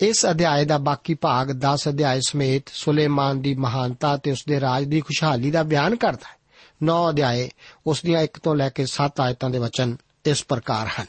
ਇਸ 0.00 0.26
ਅਧਿਆਏ 0.26 0.64
ਦਾ 0.64 0.78
ਬਾਕੀ 0.78 1.14
ਭਾਗ 1.14 1.52
10 1.52 1.88
ਅਧਿਆਏ 1.88 2.20
ਸਮੇਤ 2.28 2.62
ਸੁਲੇਮਾਨ 2.68 3.42
ਦੀ 3.42 3.54
ਮਹਾਨਤਾ 3.54 4.16
ਤੇ 4.16 4.30
ਉਸ 4.30 4.44
ਦੇ 4.48 4.60
ਰਾਜ 4.60 4.84
ਦੀ 4.84 5.00
ਖੁਸ਼ਹਾਲੀ 5.00 5.50
ਦਾ 5.50 5.62
ਬਿਆਨ 5.62 5.96
ਕਰਦਾ 5.96 6.28
ਹੈ। 6.28 6.36
9 6.82 7.10
ਅਧਿਆਏ 7.10 7.50
ਉਸ 7.86 8.02
ਦੀਆਂ 8.02 8.22
1 8.22 8.38
ਤੋਂ 8.42 8.54
ਲੈ 8.54 8.68
ਕੇ 8.68 8.86
7 8.86 9.20
ਆਇਤਾਂ 9.20 9.50
ਦੇ 9.50 9.58
ਵਚਨ 9.58 9.96
ਇਸ 10.26 10.44
ਪ੍ਰਕਾਰ 10.44 10.88
ਹਨ। 11.00 11.06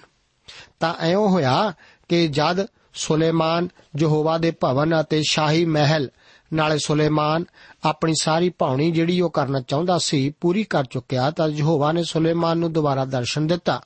ਤਾਂ 0.79 0.93
ਐਉਂ 0.99 1.29
ਹੋਇਆ 1.29 1.73
ਕਿ 2.09 2.27
ਜਦ 2.27 2.65
ਸੁਲੇਮਾਨ, 2.97 3.67
ਯਹੋਵਾ 3.97 4.37
ਦੇ 4.37 4.51
ਭਵਨ 4.51 5.01
ਅਤੇ 5.01 5.21
ਸ਼ਾਹੀ 5.29 5.65
ਮਹਿਲ। 5.65 6.09
ਨਾਲੇ 6.53 6.77
ਸੁਲੇਮਾਨ 6.77 7.45
ਆਪਣੀ 7.83 8.13
ਸਾਰੀ 8.21 8.49
ਭਾਉਣੀ 8.49 8.91
ਜਿਹੜੀ 8.91 9.21
ਉਹ 9.21 9.29
ਕਰਨਾ 9.29 9.59
ਚਾਹੁੰਦਾ 9.59 9.97
ਸੀ, 9.97 10.33
ਪੂਰੀ 10.41 10.63
ਕਰ 10.63 10.83
ਚੁੱਕਿਆ 10.83 11.31
ਤਾਂ 11.31 11.47
ਯਹੋਵਾ 11.47 11.91
ਨੇ 11.91 12.03
ਸੁਲੇਮਾਨ 12.03 12.57
ਨੂੰ 12.57 12.73
ਦੁਬਾਰਾ 12.73 13.05
ਦਰਸ਼ਨ 13.05 13.47
ਦਿੱਤਾ, 13.47 13.81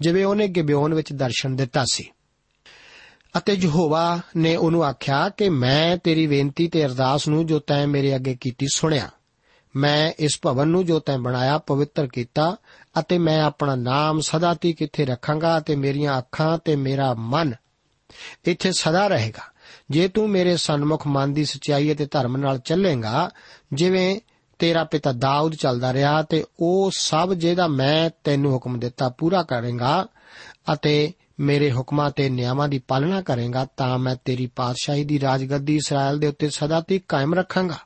ਜਿਵੇਂ 0.00 0.24
ਉਹਨੇ 0.24 0.48
ਗਿਬਿਓਨ 0.48 0.94
ਵਿੱਚ 0.94 1.12
ਦਰਸ਼ਨ 1.12 1.56
ਦਿੱਤਾ 1.56 1.84
ਸੀ। 1.92 2.10
ਅਤੇ 3.36 3.52
ਯਹੋਵਾ 3.52 4.20
ਨੇ 4.36 4.56
ਉਹਨੂੰ 4.56 4.84
ਆਖਿਆ 4.84 5.28
ਕਿ 5.28 5.48
ਮੈਂ 5.48 5.96
ਤੇਰੀ 5.96 6.26
ਬੇਨਤੀ 6.26 6.68
ਤੇ 6.68 6.84
ਅਰਦਾਸ 6.84 7.28
ਨੂੰ 7.28 7.46
ਜੋ 7.46 7.58
ਤੈਂ 7.58 7.86
ਮੇਰੇ 7.86 8.14
ਅੱਗੇ 8.16 8.36
ਕੀਤੀ 8.40 8.66
ਸੁਣਿਆ। 8.74 9.08
ਮੈਂ 9.76 10.12
ਇਸ 10.18 10.38
ਭਵਨ 10.42 10.68
ਨੂੰ 10.68 10.86
ਜੋ 10.86 10.98
ਤੈਂ 10.98 11.18
ਬਣਾਇਆ, 11.18 11.58
ਪਵਿੱਤਰ 11.58 12.06
ਕੀਤਾ 12.06 12.56
ਅਤੇ 12.98 13.18
ਮੈਂ 13.18 13.42
ਆਪਣਾ 13.42 13.74
ਨਾਮ 13.74 14.20
ਸਦਾ 14.20 14.54
ਤੀਕ 14.54 14.82
ਇੱਥੇ 14.82 15.06
ਰੱਖਾਂਗਾ 15.06 15.60
ਤੇ 15.60 15.76
ਮੇਰੀਆਂ 15.76 16.18
ਅੱਖਾਂ 16.18 16.58
ਤੇ 16.58 16.76
ਮੇਰਾ 16.76 17.14
ਮਨ 17.14 17.54
ਇੱਥੇ 18.44 18.72
ਸਦਾ 18.72 19.08
ਰਹੇਗਾ। 19.08 19.42
ਜੇ 19.90 20.08
ਤੂੰ 20.08 20.30
ਮੇਰੇ 20.30 20.56
ਸਨਮੁਖ 20.56 21.06
ਮਨ 21.06 21.32
ਦੀ 21.32 21.44
ਸਚਾਈ 21.44 21.92
ਅਤੇ 21.92 22.06
ਧਰਮ 22.06 22.36
ਨਾਲ 22.36 22.58
ਚੱਲੇਗਾ, 22.58 23.30
ਜਿਵੇਂ 23.72 24.20
ਤੇਰਾ 24.58 24.84
ਪਿਤਾ 24.84 25.12
ਦਾਊਦ 25.12 25.54
ਚੱਲਦਾ 25.54 25.92
ਰਿਹਾ 25.92 26.22
ਤੇ 26.22 26.44
ਉਹ 26.60 26.90
ਸਭ 26.94 27.34
ਜਿਹਦਾ 27.34 27.66
ਮੈਂ 27.66 28.10
ਤੈਨੂੰ 28.24 28.52
ਹੁਕਮ 28.52 28.78
ਦਿੱਤਾ 28.78 29.08
ਪੂਰਾ 29.08 29.42
ਕਰੇਗਾ 29.42 30.06
ਅਤੇ 30.72 31.12
ਮੇਰੇ 31.40 31.72
ਹੁਕਮਾਂ 31.72 32.10
ਤੇ 32.10 32.28
ਨਿਯਮਾਂ 32.28 32.68
ਦੀ 32.68 32.78
ਪਾਲਣਾ 32.78 33.22
ਕਰੇਗਾ, 33.22 33.66
ਤਾਂ 33.76 33.98
ਮੈਂ 33.98 34.16
ਤੇਰੀ 34.24 34.46
ਪਾਤਸ਼ਾਹੀ 34.46 35.04
ਦੀ 35.04 35.20
ਰਾਜਗੱਦੀ 35.20 35.76
ਇਸਰਾਇਲ 35.76 36.18
ਦੇ 36.18 36.26
ਉੱਤੇ 36.26 36.50
ਸਦਾ 36.50 36.80
ਤੱਕ 36.80 37.00
ਕਾਇਮ 37.08 37.34
ਰੱਖਾਂਗਾ। 37.34 37.78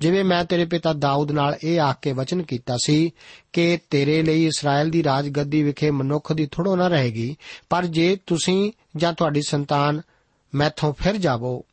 ਜਿਵੇਂ 0.00 0.24
ਮੈਂ 0.24 0.44
ਤੇਰੇ 0.44 0.64
ਪਿਤਾ 0.64 0.92
ਦਾਊਦ 0.92 1.32
ਨਾਲ 1.32 1.56
ਇਹ 1.64 1.80
ਆਖ 1.80 1.96
ਕੇ 2.02 2.12
ਵਚਨ 2.12 2.42
ਕੀਤਾ 2.42 2.76
ਸੀ 2.84 3.12
ਕਿ 3.52 3.78
ਤੇਰੇ 3.90 4.22
ਲਈ 4.22 4.46
ਇਸਰਾਇਲ 4.46 4.90
ਦੀ 4.90 5.04
ਰਾਜਗੱਦੀ 5.04 5.62
ਵਿਖੇ 5.62 5.90
ਮਨੁੱਖ 5.90 6.32
ਦੀ 6.32 6.48
ਥੋੜੋ 6.52 6.76
ਨਾ 6.76 6.88
ਰਹੇਗੀ, 6.88 7.36
ਪਰ 7.70 7.86
ਜੇ 7.86 8.18
ਤੁਸੀਂ 8.26 8.72
ਜਾਂ 8.96 9.12
ਤੁਹਾਡੀ 9.12 9.42
ਸੰਤਾਨ 9.42 10.00
ਮੈਥੋਂ 10.54 10.92
ਫਿਰ 10.92 11.16
ਜਾਵੋ 11.16 11.64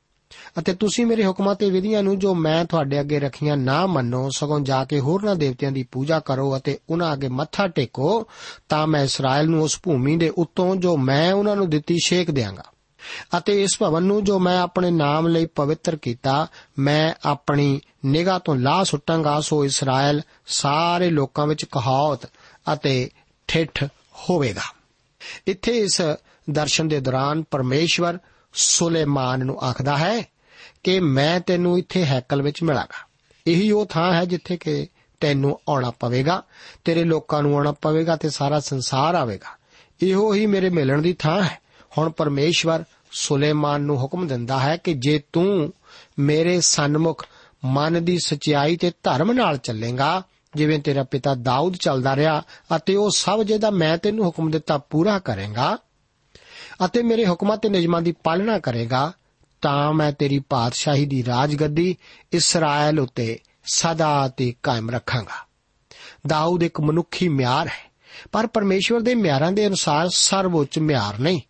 ਅਤੇ 0.59 0.73
ਤੁਸੀਂ 0.73 1.05
ਮੇਰੇ 1.05 1.25
ਹੁਕਮਾਂ 1.25 1.55
ਤੇ 1.55 1.69
ਵਿਧੀਆਂ 1.69 2.03
ਨੂੰ 2.03 2.19
ਜੋ 2.19 2.33
ਮੈਂ 2.35 2.65
ਤੁਹਾਡੇ 2.65 2.99
ਅੱਗੇ 2.99 3.19
ਰੱਖੀਆਂ 3.19 3.57
ਨਾ 3.57 3.85
ਮੰਨੋ, 3.85 4.29
ਸਗੋਂ 4.29 4.59
ਜਾ 4.59 4.85
ਕੇ 4.85 4.99
ਹੋਰਨਾਂ 4.99 5.35
ਦੇਵਤਿਆਂ 5.35 5.71
ਦੀ 5.71 5.83
ਪੂਜਾ 5.83 6.19
ਕਰੋ 6.19 6.57
ਅਤੇ 6.57 6.77
ਉਹਨਾਂ 6.89 7.13
ਅੱਗੇ 7.13 7.27
ਮੱਥਾ 7.27 7.67
ਟੇਕੋ, 7.67 8.27
ਤਾਂ 8.69 8.87
ਮੈਂ 8.87 9.03
ਇਸਰਾਇਲ 9.03 9.49
ਨੂੰ 9.49 9.63
ਉਸ 9.63 9.79
ਭੂਮੀ 9.83 10.17
ਦੇ 10.17 10.29
ਉੱਤੋਂ 10.29 10.75
ਜੋ 10.75 10.97
ਮੈਂ 10.97 11.33
ਉਹਨਾਂ 11.33 11.55
ਨੂੰ 11.55 11.69
ਦਿੱਤੀ 11.69 11.97
ਛੇਕ 12.05 12.31
ਦਿਆਂਗਾ। 12.31 12.63
ਅਤੇ 13.37 13.63
ਇਸ 13.63 13.77
ਭਵਨ 13.79 14.03
ਨੂੰ 14.03 14.23
ਜੋ 14.23 14.39
ਮੈਂ 14.39 14.59
ਆਪਣੇ 14.59 14.91
ਨਾਮ 14.91 15.27
ਲਈ 15.27 15.45
ਪਵਿੱਤਰ 15.45 15.95
ਕੀਤਾ, 15.95 16.47
ਮੈਂ 16.79 17.13
ਆਪਣੀ 17.25 17.81
ਨਿਗਾਹ 18.05 18.39
ਤੋਂ 18.39 18.55
ਲਾਹ 18.55 18.83
ਸੁੱਟਾਂਗਾ, 18.83 19.41
ਸੋ 19.41 19.65
ਇਸਰਾਇਲ 19.65 20.21
ਸਾਰੇ 20.47 21.09
ਲੋਕਾਂ 21.09 21.47
ਵਿੱਚ 21.47 21.65
ਕਹਾਵਤ 21.65 22.19
ਅਤੇ 22.73 23.09
ਠਿੱਠ 23.47 23.83
ਹੋਵੇਗਾ। 24.29 24.61
ਇੱਥੇ 25.47 25.77
ਇਸ 25.77 26.01
ਦਰਸ਼ਨ 26.49 26.87
ਦੇ 26.87 26.99
ਦੌਰਾਨ 26.99 27.43
ਪਰਮੇਸ਼ਵਰ 27.51 28.17
ਸੁਲੇਮਾਨ 28.53 29.45
ਨੂੰ 29.45 29.59
ਆਖਦਾ 29.59 29.97
ਹੈ 29.97 30.23
ਕਿ 30.83 30.99
ਮੈਂ 30.99 31.39
ਤੈਨੂੰ 31.39 31.77
ਇੱਥੇ 31.77 32.05
ਹੈਕਲ 32.05 32.41
ਵਿੱਚ 32.41 32.63
ਮਿਲਾਂਗਾ। 32.63 33.07
ਇਹੀ 33.47 33.71
ਉਹ 33.71 33.85
ਥਾਂ 33.85 34.13
ਹੈ 34.13 34.25
ਜਿੱਥੇ 34.25 34.57
ਕਿ 34.57 34.87
ਤੈਨੂੰ 35.19 35.59
ਆਉਣਾ 35.69 35.91
ਪਵੇਗਾ, 35.91 36.43
ਤੇਰੇ 36.85 37.03
ਲੋਕਾਂ 37.03 37.43
ਨੂੰ 37.43 37.55
ਆਉਣਾ 37.55 37.71
ਪਵੇਗਾ 37.71 38.15
ਤੇ 38.15 38.29
ਸਾਰਾ 38.29 38.59
ਸੰਸਾਰ 38.59 39.15
ਆਵੇਗਾ। 39.15 39.65
ਇਹੋ 40.01 40.33
ਹੀ 40.33 40.45
ਮੇਰੇ 40.45 40.69
ਮਿਲਣ 40.69 41.01
ਦੀ 41.01 41.13
ਥਾਂ 41.13 41.43
ਹੈ। 41.43 41.59
ਹੁਣ 41.97 42.09
ਪਰਮੇਸ਼ਵਰ 42.09 42.83
ਸੁਲੇਮਾਨ 43.15 43.81
ਨੂੰ 43.81 43.97
ਹੁਕਮ 43.97 44.27
ਦਿੰਦਾ 44.27 44.59
ਹੈ 44.59 44.77
ਕਿ 44.77 44.93
ਜੇ 44.93 45.21
ਤੂੰ 45.33 45.73
ਮੇਰੇ 46.19 46.61
ਸਨਮੁਖ 46.61 47.25
ਮਨ 47.65 48.05
ਦੀ 48.05 48.17
ਸਚਾਈ 48.25 48.77
ਤੇ 48.77 48.91
ਧਰਮ 49.03 49.31
ਨਾਲ 49.31 49.57
ਚੱਲੇਗਾ, 49.57 50.21
ਜਿਵੇਂ 50.55 50.79
ਤੇਰਾ 50.79 51.03
ਪਿਤਾ 51.03 51.35
ਦਾਊਦ 51.35 51.75
ਚੱਲਦਾ 51.75 52.15
ਰਿਹਾ 52.15 52.43
ਅਤੇ 52.75 52.95
ਉਹ 52.95 53.09
ਸਭ 53.15 53.43
ਜਿਹਦਾ 53.43 53.69
ਮੈਂ 53.69 53.97
ਤੈਨੂੰ 53.97 54.25
ਹੁਕਮ 54.25 54.51
ਦਿੱਤਾ 54.51 54.77
ਪੂਰਾ 54.77 55.19
ਕਰੇਗਾ 55.19 55.77
ਅਤੇ 56.85 57.03
ਮੇਰੇ 57.03 57.25
ਹੁਕਮਾਂ 57.27 57.57
ਤੇ 57.57 57.69
ਨਿਯਮਾਂ 57.69 58.01
ਦੀ 58.01 58.11
ਪਾਲਣਾ 58.11 58.59
ਕਰੇਗਾ, 58.59 59.11
ਤਾਂ 59.61 59.93
ਮੈਂ 59.93 60.11
ਤੇਰੀ 60.11 60.39
ਪਾਤਸ਼ਾਹੀ 60.39 61.05
ਦੀ 61.05 61.25
ਰਾਜਗੱਦੀ 61.25 61.95
ਇਸਰਾਇਲ 62.31 62.99
ਉਤੇ 62.99 63.39
ਸਦਾ 63.73 64.27
ਤੇ 64.27 64.53
ਕਾਇਮ 64.63 64.89
ਰੱਖਾਂਗਾ। 64.89 65.45
ਦਾਊਦ 66.27 66.63
ਇੱਕ 66.63 66.81
ਮਨੁੱਖੀ 66.81 67.29
ਮਿਆਰ 67.29 67.67
ਹੈ, 67.67 67.91
ਪਰ 68.31 68.47
ਪਰਮੇਸ਼ਵਰ 68.47 68.99
ਦੇ 68.99 69.15
ਮਿਆਰਾਂ 69.15 69.51
ਦੇ 69.51 69.67
ਅਨੁਸਾਰ 69.67 70.09
ਸਰਵਉੱਚ 70.09 70.79
ਮਿਆਰ 70.79 71.19
ਨਹੀਂ। 71.19 71.41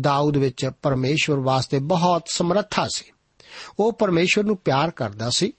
ਦਾਊਦ 0.00 0.36
ਵਿੱਚ 0.36 0.70
ਪਰਮੇਸ਼ਵਰ 0.82 1.38
ਵਾਸਤੇ 1.38 1.78
ਬਹੁਤ 1.78 2.22
ਸਮਰੱਥਾ 2.28 2.88
ਸੀ। 2.96 3.12
ਉਹ 3.78 3.92
ਪਰਮੇਸ਼ਵਰ 3.92 4.44
ਨੂੰ 4.44 4.56
ਪਿਆਰ 4.56 4.90
ਕਰਦਾ 4.90 5.30
ਸੀ, 5.30 5.52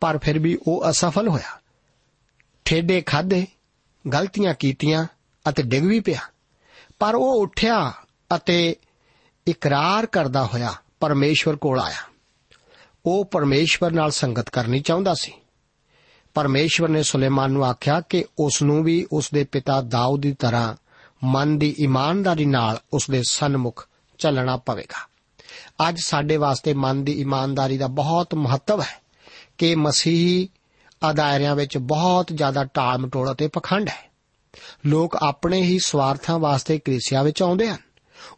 ਪਰ 0.00 0.18
ਫਿਰ 0.18 0.38
ਵੀ 0.38 0.58
ਉਹ 0.68 0.90
ਅਸਫਲ 0.90 1.28
ਹੋਇਆ। 1.28 1.60
ਠੇਡੇ 2.64 3.00
ਖਾਦੇ 3.00 3.46
ਗਲਤੀਆਂ 4.12 4.54
ਕੀਤੀਆਂ 4.54 5.06
ਅਤੇ 5.48 5.62
ਡਿੱਗ 5.62 5.84
ਵੀ 5.84 6.00
ਪਿਆ। 6.00 6.20
ਪਰ 6.98 7.14
ਉਹ 7.14 7.42
ਉੱਠਿਆ 7.42 7.92
ਅਤੇ 8.36 8.76
ਇਕਰਾਰ 9.48 10.06
ਕਰਦਾ 10.06 10.44
ਹੋਇਆ 10.44 10.74
ਪਰਮੇਸ਼ਵਰ 11.00 11.56
ਕੋਲ 11.56 11.80
ਆਇਆ। 11.80 12.12
ਉਹ 13.06 13.24
ਪਰਮੇਸ਼ਵਰ 13.24 13.90
ਨਾਲ 13.90 14.10
ਸੰਗਤ 14.10 14.50
ਕਰਨੀ 14.50 14.80
ਚਾਹੁੰਦਾ 14.80 15.14
ਸੀ। 15.14 15.32
ਪਰਮੇਸ਼ਵਰ 16.34 16.88
ਨੇ 16.88 17.02
ਸੁਲੇਮਾਨ 17.02 17.50
ਨੂੰ 17.50 17.64
ਆਖਿਆ 17.64 18.00
ਕਿ 18.00 18.24
ਉਸ 18.38 18.62
ਨੂੰ 18.62 18.84
ਵੀ 18.84 19.06
ਉਸ 19.12 19.30
ਦੇ 19.34 19.44
ਪਿਤਾ 19.44 19.80
ਦਾਊਦ 19.80 20.20
ਦੀ 20.20 20.32
ਤਰ੍ਹਾਂ 20.32 20.74
ਮਨ 21.24 21.58
ਦੀ 21.58 21.74
ਇਮਾਨਦਾਰੀ 21.78 22.44
ਨਾਲ 22.44 22.78
ਉਸ 22.92 23.10
ਦੇ 23.10 23.22
ਸਨਮੁਖ 23.28 23.88
ਚੱਲਣਾ 24.18 24.56
ਪਵੇਗਾ। 24.56 25.08
ਅੱਜ 25.88 25.96
ਸਾਡੇ 26.04 26.36
ਵਾਸਤੇ 26.36 26.74
ਮਨ 26.74 27.04
ਦੀ 27.04 27.12
ਇਮਾਨਦਾਰੀ 27.12 27.78
ਦਾ 27.78 27.86
ਬਹੁਤ 27.86 28.34
ਮਹੱਤਵ 28.34 28.80
ਹੈ 28.80 29.02
ਕਿ 29.58 29.74
ਮਸੀਹੀ 29.74 30.48
ਅਦਾਇਰਿਆਂ 31.10 31.56
ਵਿੱਚ 31.56 31.78
ਬਹੁਤ 31.78 32.26
ਜ਼ਿਆਦਾ 32.34 32.64
ਟਾਲ 32.64 32.98
ਮਟੋਲ 32.98 33.32
ਅਤੇ 33.32 33.48
ਪਖੰਡ 33.48 33.88
ਹੈ। 33.88 34.10
ਲੋਕ 34.86 35.16
ਆਪਣੇ 35.16 35.62
ਹੀ 35.62 35.78
ਸਵਾਰਥਾਂ 35.78 36.38
ਵਾਸਤੇ 36.38 36.78
ਕਲੀਸਿਆ 36.78 37.22
ਵਿੱਚ 37.22 37.42
ਆਉਂਦੇ 37.42 37.68
ਹਨ। 37.68 37.78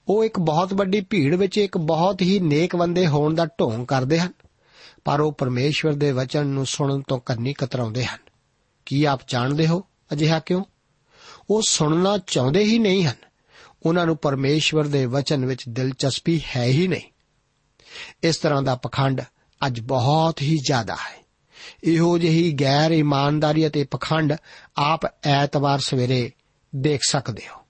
ਉਹ 0.08 0.24
ਇੱਕ 0.24 0.38
ਬਹੁਤ 0.38 0.74
ਵੱਡੀ 0.74 1.00
ਭੀੜ 1.00 1.34
ਵਿੱਚ 1.34 1.58
ਇੱਕ 1.58 1.78
ਬਹੁਤ 1.78 2.22
ਹੀ 2.22 2.40
ਨੇਕ 2.40 2.76
ਬੰਦੇ 2.76 3.06
ਹੋਣ 3.06 3.34
ਦਾ 3.34 3.46
ਢੋਂਗ 3.46 3.86
ਕਰਦੇ 3.86 4.20
ਹਨ। 4.20 4.32
ਪਰ 5.04 5.20
ਉਹ 5.20 5.32
ਪਰਮੇਸ਼ਵਰ 5.32 5.92
ਦੇ 5.92 6.12
ਵਚਨ 6.12 6.46
ਨੂੰ 6.46 6.66
ਸੁਣਨ 6.66 7.02
ਤੋਂ 7.08 7.18
ਕੰਨੀ 7.18 7.52
ਕਤਰਾਉਂਦੇ 7.52 8.04
ਹਨ। 8.04 8.18
ਕੀ 8.86 9.04
ਆਪ 9.04 9.20
ਜਾਣਦੇ 9.28 9.66
ਹੋ? 9.66 9.84
ਅਜਿਹਾ 10.12 10.38
ਕਿਉਂ? 10.38 10.64
ਉਹ 11.50 11.62
ਸੁਣਨਾ 11.68 12.18
ਚਾਹੁੰਦੇ 12.18 12.64
ਹੀ 12.64 12.78
ਨਹੀਂ 12.78 13.04
ਹਨ। 13.04 13.14
ਉਹਨਾਂ 13.86 14.06
ਨੂੰ 14.06 14.16
ਪਰਮੇਸ਼ਵਰ 14.16 14.86
ਦੇ 14.86 15.06
ਵਚਨ 15.06 15.46
ਵਿੱਚ 15.46 15.64
ਦਿਲਚਸਪੀ 15.68 16.40
ਹੈ 16.56 16.64
ਹੀ 16.64 16.88
ਨਹੀਂ। 16.88 17.02
ਇਸ 18.22 18.36
ਤਰ੍ਹਾਂ 18.36 18.62
ਦਾ 18.62 18.74
ਪਖੰਡ 18.74 19.22
ਅੱਜ 19.66 19.80
ਬਹੁਤ 19.80 20.42
ਹੀ 20.42 20.58
ਜ਼ਿਆਦਾ 20.58 20.94
ਹੈ। 20.94 21.24
ਇਹੋ 21.84 22.18
ਜਿਹੀ 22.18 22.52
ਗੈਰ 22.52 22.90
ਇਮਾਨਦਾਰੀ 22.90 23.66
ਅਤੇ 23.66 23.84
ਪਖੰਡ 23.84 24.32
ਆਪ 24.76 25.00
ਐਤਵਾਰ 25.24 25.78
ਸਵੇਰੇ 25.78 26.30
ਦੇਖ 26.76 27.00
ਸਕਦੇ 27.08 27.42
ਹੋ। 27.48 27.60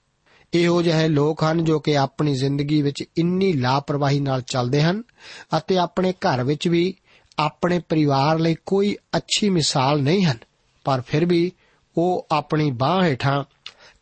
ਇਹੋ 0.53 0.81
ਜਿਹੇ 0.81 1.07
ਲੋਕ 1.07 1.43
ਹਨ 1.43 1.63
ਜੋ 1.63 1.79
ਕਿ 1.79 1.97
ਆਪਣੀ 1.97 2.35
ਜ਼ਿੰਦਗੀ 2.35 2.81
ਵਿੱਚ 2.81 3.03
ਇੰਨੀ 3.17 3.53
ਲਾਪਰਵਾਹੀ 3.53 4.19
ਨਾਲ 4.19 4.41
ਚੱਲਦੇ 4.41 4.81
ਹਨ 4.81 5.03
ਅਤੇ 5.57 5.77
ਆਪਣੇ 5.77 6.11
ਘਰ 6.11 6.43
ਵਿੱਚ 6.43 6.67
ਵੀ 6.67 6.93
ਆਪਣੇ 7.39 7.79
ਪਰਿਵਾਰ 7.79 8.39
ਲਈ 8.39 8.55
ਕੋਈ 8.65 8.97
ਅੱਛੀ 9.17 9.49
ਮਿਸਾਲ 9.49 10.01
ਨਹੀਂ 10.01 10.25
ਹਨ, 10.25 10.37
ਪਰ 10.83 11.01
ਫਿਰ 11.07 11.25
ਵੀ 11.25 11.51
ਉਹ 11.97 12.27
ਆਪਣੀ 12.31 12.71
ਬਾਹ 12.71 13.03
ਹੇਠਾਂ 13.03 13.43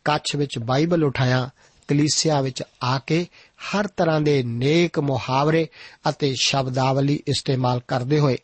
ਕੱਛ 0.04 0.36
ਵਿੱਚ 0.36 0.58
ਬਾਈਬਲ 0.58 1.04
ਉਠਾਇਆ, 1.04 1.50
ਕਲੀਸਿਆ 1.88 2.40
ਵਿੱਚ 2.40 2.62
ਆ 2.82 2.98
ਕੇ 2.98 3.26
ਹਰ 3.60 3.86
ਤਰ੍ਹਾਂ 3.86 4.20
ਦੇ 4.20 4.42
ਨੇਕ 4.42 4.98
ਮੁਹਾਵਰੇ 4.98 5.68
ਅਤੇ 6.08 6.34
ਸ਼ਬਦਾਵਲੀ 6.40 7.22
ਇਸਤੇਮਾਲ 7.26 7.80
ਕਰਦੇ 7.88 8.18
ਹੋਏ 8.18 8.38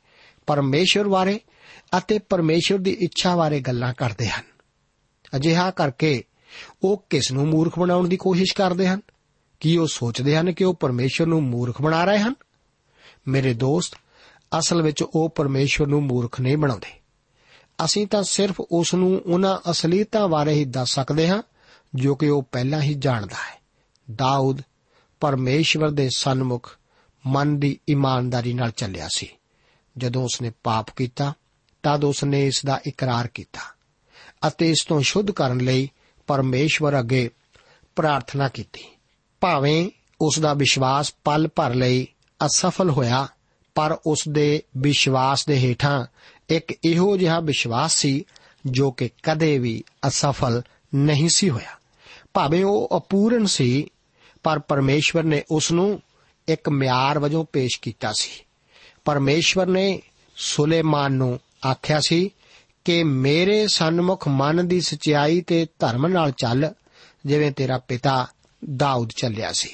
ਪਰਮੇਸ਼ਵਰ 0.47 1.09
ਬਾਰੇ 1.09 1.41
ਅਤੇ 1.99 2.19
ਪਰਮੇਸ਼ਵਰ 2.19 2.79
ਦੀ 2.79 2.91
ਇੱਛਾ 2.91 3.37
ਬਾਰੇ 3.37 3.61
ਗੱਲਾਂ 3.61 3.95
ਕਰਦੇ 3.95 4.29
ਹਨ। 4.29 4.43
ਅਜਿਹਾ 5.37 5.71
ਕਰਕੇ 5.71 6.25
ਉਹ 6.83 7.05
ਕਿਸ 7.11 7.33
ਨੂੰ 7.33 7.49
ਮੂਰਖ 7.49 7.79
ਬਣਾਉਣ 7.79 8.09
ਦੀ 8.09 8.17
ਕੋਸ਼ਿਸ਼ 8.17 8.55
ਕਰਦੇ 8.55 8.89
ਹਨ? 8.89 9.01
ਕੀ 9.61 9.77
ਉਹ 9.77 9.87
ਸੋਚਦੇ 9.87 10.37
ਹਨ 10.37 10.53
ਕਿ 10.53 10.65
ਉਹ 10.65 10.75
ਪਰਮੇਸ਼ਵਰ 10.75 11.27
ਨੂੰ 11.27 11.43
ਮੂਰਖ 11.43 11.83
ਬਣਾ 11.83 12.05
ਰਹੇ 12.05 12.19
ਹਨ? 12.19 12.35
ਮੇਰੇ 13.29 13.55
ਦੋਸਤ, 13.55 13.95
ਅਸਲ 14.59 14.83
ਵਿੱਚ 14.83 15.03
ਉਹ 15.03 15.31
ਪਰਮੇਸ਼ਵਰ 15.31 15.87
ਨੂੰ 15.87 16.03
ਮੂਰਖ 16.03 16.41
ਨਹੀਂ 16.41 16.57
ਬਣਾਉਂਦੇ। 16.57 17.06
ਅਸੀਂ 17.85 18.07
ਤਾਂ 18.07 18.23
ਸਿਰਫ 18.23 18.61
ਉਸ 18.61 18.95
ਨੂੰ 18.95 19.23
ਉਹਨਾਂ 19.27 19.71
ਅਸਲੀਤਾਂ 19.71 20.29
ਬਾਰੇ 20.29 20.55
ਹੀ 20.55 20.65
ਦੱਸ 20.65 20.95
ਸਕਦੇ 20.95 21.29
ਹਾਂ, 21.29 21.43
ਜੋ 21.95 22.15
ਕਿ 22.15 22.29
ਉਹ 22.29 22.43
ਪਹਿਲਾਂ 22.43 22.83
ਹੀ 22.83 22.95
ਜਾਣਦਾ 22.95 23.37
ਹੈ। 23.37 23.61
ਦਾਊਦ 24.15 24.63
ਪਰਮੇਸ਼ਵਰ 25.21 25.91
ਦੇ 25.91 26.09
ਸਨਮੁਖ 26.17 26.77
ਮਨ 27.27 27.61
ਦੀ 27.61 27.81
ਇਮਾਨਦਾਰੀ 27.89 28.53
ਨਾਲ 28.53 28.71
ਚੱਲਿਆ 28.71 29.09
ਸੀ। 29.09 29.29
ਜਦੋਂ 29.99 30.23
ਉਸਨੇ 30.23 30.53
ਪਾਪ 30.63 30.87
ਕੀਤਾ, 30.97 31.35
ਤਦ 31.83 32.05
ਉਸਨੇ 32.05 32.47
ਇਸ 32.47 32.65
ਦਾ 32.67 32.81
ਇਕਰਾਰ 32.87 33.27
ਕੀਤਾ 33.27 33.61
ਅਤੇ 34.47 34.71
ਇਸ 34.71 34.85
ਤੋਂ 34.89 35.01
ਸ਼ੁੱਧ 35.01 35.31
ਕਰਨ 35.31 35.59
ਲਈ 35.59 35.91
ਪਰਮੇਸ਼ਵਰ 36.27 37.01
ਅੱਗੇ 37.01 37.31
ਪ੍ਰਾਰਥਨਾ 37.97 38.49
ਕੀਤੀ। 38.49 38.85
ਭਾਵੇਂ 39.41 39.91
ਉਸ 40.21 40.39
ਦਾ 40.39 40.55
ਵਿਸ਼ਵਾਸ 40.55 41.15
ਪਲ 41.25 41.49
ਭਰ 41.57 41.75
ਲਈ 41.75 42.07
ਅਸਫਲ 42.47 42.91
ਹੋਇਆ 42.91 43.29
ਪਰ 43.77 43.99
ਉਸ 44.07 44.19
ਦੇ 44.29 44.63
ਵਿਸ਼ਵਾਸ 44.77 45.47
ਦੇ 45.47 45.59
ਹੇਠਾਂ 45.59 46.07
ਇੱਕ 46.49 46.75
ਇਹੋ 46.85 47.17
ਜਿਹਾ 47.17 47.41
ਵਿਸ਼ਵਾਸ 47.41 47.95
ਸੀ 47.95 48.25
ਜੋ 48.67 48.91
ਕਿ 48.91 49.11
ਕਦੇ 49.23 49.59
ਵੀ 49.59 49.85
ਅਸਫਲ 50.09 50.63
ਨਹੀਂ 50.95 51.29
ਸੀ 51.29 51.51
ਹੋਇਆ। 51.51 51.79
ਭਾਵੇਂ 52.35 52.65
ਉਹ 52.65 52.89
ਅਪੂਰਨ 52.97 53.47
ਸੀ, 53.47 53.89
ਪਰ 54.43 54.59
ਪਰਮੇਸ਼ਵਰ 54.59 55.23
ਨੇ 55.23 55.43
ਉਸ 55.51 55.73
ਨੂੰ 55.73 56.03
ਇੱਕ 56.49 56.69
ਮਿਆਰ 56.69 57.19
ਵਜੋਂ 57.19 57.45
ਪੇਸ਼ 57.53 57.81
ਕੀਤਾ 57.81 58.13
ਸੀ। 58.13 58.31
ਪਰਮੇਸ਼ਵਰ 59.05 59.67
ਨੇ 59.67 60.03
ਸੁਲੇਮਾਨ 60.37 61.13
ਨੂੰ 61.13 61.41
ਆਖਿਆ 61.71 62.01
ਸੀ 62.01 62.31
ਕਿ 62.85 63.05
ਮੇਰੇ 63.05 63.67
ਸਨਮੁਖ 63.67 64.29
ਮਨ 64.29 64.69
ਦੀ 64.69 64.81
ਸਚਾਈ 64.81 65.41
ਤੇ 65.41 65.67
ਧਰਮ 65.79 66.07
ਨਾਲ 66.07 66.31
ਚੱਲ, 66.31 66.73
ਜਿਵੇਂ 67.27 67.53
ਤੇਰਾ 67.53 67.79
ਪਿਤਾ 67.79 68.27
ਦਾਊਦ 68.77 69.11
ਚੱਲਿਆ 69.17 69.53
ਸੀ। 69.53 69.69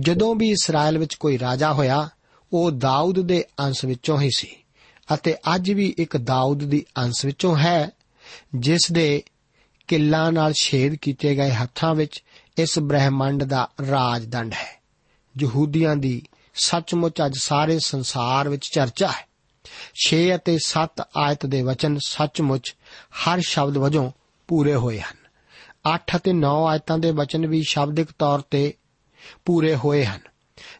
ਜਦੋਂ 0.00 0.34
ਵੀ 0.34 0.50
ਇਸਰਾਇਲ 0.50 0.98
ਵਿੱਚ 0.98 1.14
ਕੋਈ 1.14 1.38
ਰਾਜਾ 1.38 1.72
ਹੋਇਆ 1.72 2.08
ਉਹ 2.56 2.70
ਦਾਊਦ 2.70 3.20
ਦੇ 3.20 3.44
ਅੰਸ਼ 3.60 3.84
ਵਿੱਚੋਂ 3.84 4.20
ਹੀ 4.20 4.30
ਸੀ 4.36 4.56
ਅਤੇ 5.14 5.36
ਅੱਜ 5.54 5.70
ਵੀ 5.70 5.94
ਇੱਕ 5.98 6.16
ਦਾਊਦ 6.16 6.64
ਦੀ 6.64 6.84
ਅੰਸ਼ 6.98 7.26
ਵਿੱਚੋਂ 7.26 7.56
ਹੈ, 7.56 7.90
ਜਿਸ 8.54 8.92
ਦੇ 8.92 9.22
ਕਿੱਲਾਂ 9.88 10.32
ਨਾਲ 10.32 10.52
ਛੇਦ 10.52 10.94
ਕੀਤੇ 10.94 11.36
ਗਏ 11.36 11.50
ਹੱਥਾਂ 11.50 11.94
ਵਿੱਚ 11.94 12.24
ਇਸ 12.58 12.78
ਬ੍ਰਹਿਮੰਡ 12.78 13.44
ਦਾ 13.44 13.68
ਰਾਜਦੰਡ 13.90 14.52
ਹੈ। 14.52 14.82
ਯਹੂਦੀਆਂ 15.42 15.96
ਦੀ 15.96 16.22
ਸੱਚਮੁੱਚ 16.54 17.22
ਅੱਜ 17.26 17.32
ਸਾਰੇ 17.38 17.78
ਸੰਸਾਰ 17.78 18.48
ਵਿੱਚ 18.48 18.68
ਚਰਚਾ 18.72 19.08
ਹੈ। 19.08 19.28
6 19.94 20.34
ਅਤੇ 20.34 20.58
7 20.66 21.04
ਆਇਤ 21.16 21.46
ਦੇ 21.46 21.62
ਵਚਨ 21.62 21.98
ਸੱਚਮੁੱਚ 22.06 22.76
ਹਰ 23.16 23.40
ਸ਼ਬਦ 23.46 23.76
ਵਜੋਂ 23.76 24.10
ਪੂਰੇ 24.48 24.74
ਹੋਏ 24.74 25.00
ਹਨ। 25.00 25.16
8 25.94 26.16
ਅਤੇ 26.16 26.32
9 26.32 26.66
ਆਇਤਾਂ 26.66 26.98
ਦੇ 26.98 27.10
ਵਚਨ 27.10 27.46
ਵੀ 27.46 27.62
ਸ਼ਬਦਿਕ 27.62 28.08
ਤੌਰ 28.18 28.40
ਤੇ 28.40 28.74
ਪੂਰੇ 29.44 29.76
ਹੋਏ 29.76 30.04
ਹਨ। 30.04 30.20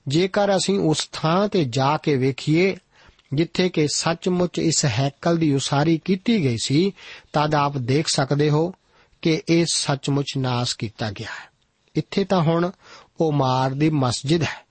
ਜੇਕਰ 0.08 0.56
ਅਸੀਂ 0.56 0.78
ਉਸ 0.78 1.08
ਥਾਂ 1.12 1.48
ਤੇ 1.48 1.64
ਜਾ 1.64 1.96
ਕੇ 1.96 2.16
ਵੇਖੀਏ, 2.16 2.76
ਜਿੱਥੇ 3.34 3.68
ਕਿ 3.68 3.88
ਸੱਚਮੁੱਚ 3.88 4.58
ਇਸ 4.58 4.84
ਹੈਕਲ 4.84 5.36
ਦੀ 5.36 5.54
ਉਸਾਰੀ 5.54 6.00
ਕੀਤੀ 6.04 6.44
ਗਈ 6.44 6.56
ਸੀ, 6.62 6.92
ਤਦ 7.32 7.54
ਆਪ 7.54 7.78
ਦੇਖ 7.78 8.06
ਸਕਦੇ 8.08 8.50
ਹੋ 8.50 8.74
ਕਿ 9.22 9.42
ਇਹ 9.48 9.66
ਸੱਚਮੁੱਚ 9.72 10.36
ਨਾਸ 10.38 10.74
ਕੀਤਾ 10.74 11.10
ਗਿਆ 11.10 11.28
ਹੈ। 11.28 11.50
ਇੱਥੇ 11.94 12.24
ਤਾਂ 12.24 12.42
ਹੁਣ 12.42 12.70
ਓਮਾਰ 13.20 13.70
ਦੀ 13.70 13.90
ਮਸਜਿਦ 13.90 14.42
ਹੈ। 14.42 14.66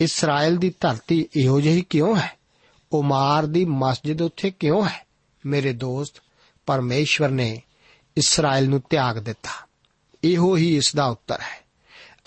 ਇਸਰਾਇਲ 0.00 0.56
ਦੀ 0.56 0.74
ਧਰਤੀ 0.80 1.28
ਇਹੋ 1.36 1.60
ਜਿਹੀ 1.60 1.82
ਕਿਉਂ 1.90 2.16
ਹੈ? 2.16 2.32
ਓਮਾਰ 2.92 3.46
ਦੀ 3.46 3.64
ਮਸਜਿਦ 3.64 4.22
ਉੱਥੇ 4.22 4.50
ਕਿਉਂ 4.50 4.86
ਹੈ? 4.86 5.06
ਮੇਰੇ 5.46 5.72
ਦੋਸਤ, 5.72 6.14
ਪਰਮੇਸ਼ਵਰ 6.66 7.28
ਨੇ 7.28 7.62
ਇਸਰਾਇਲ 8.16 8.68
ਨੂੰ 8.68 8.82
ਤਿਆਗ 8.90 9.18
ਦਿੱਤਾ। 9.18 9.66
ਇਹੋ 10.24 10.56
ਹੀ 10.56 10.76
ਇਸ 10.76 10.92
ਦਾ 10.96 11.04
ਉੱਤਰ 11.04 11.40
ਹੈ। 11.40 11.64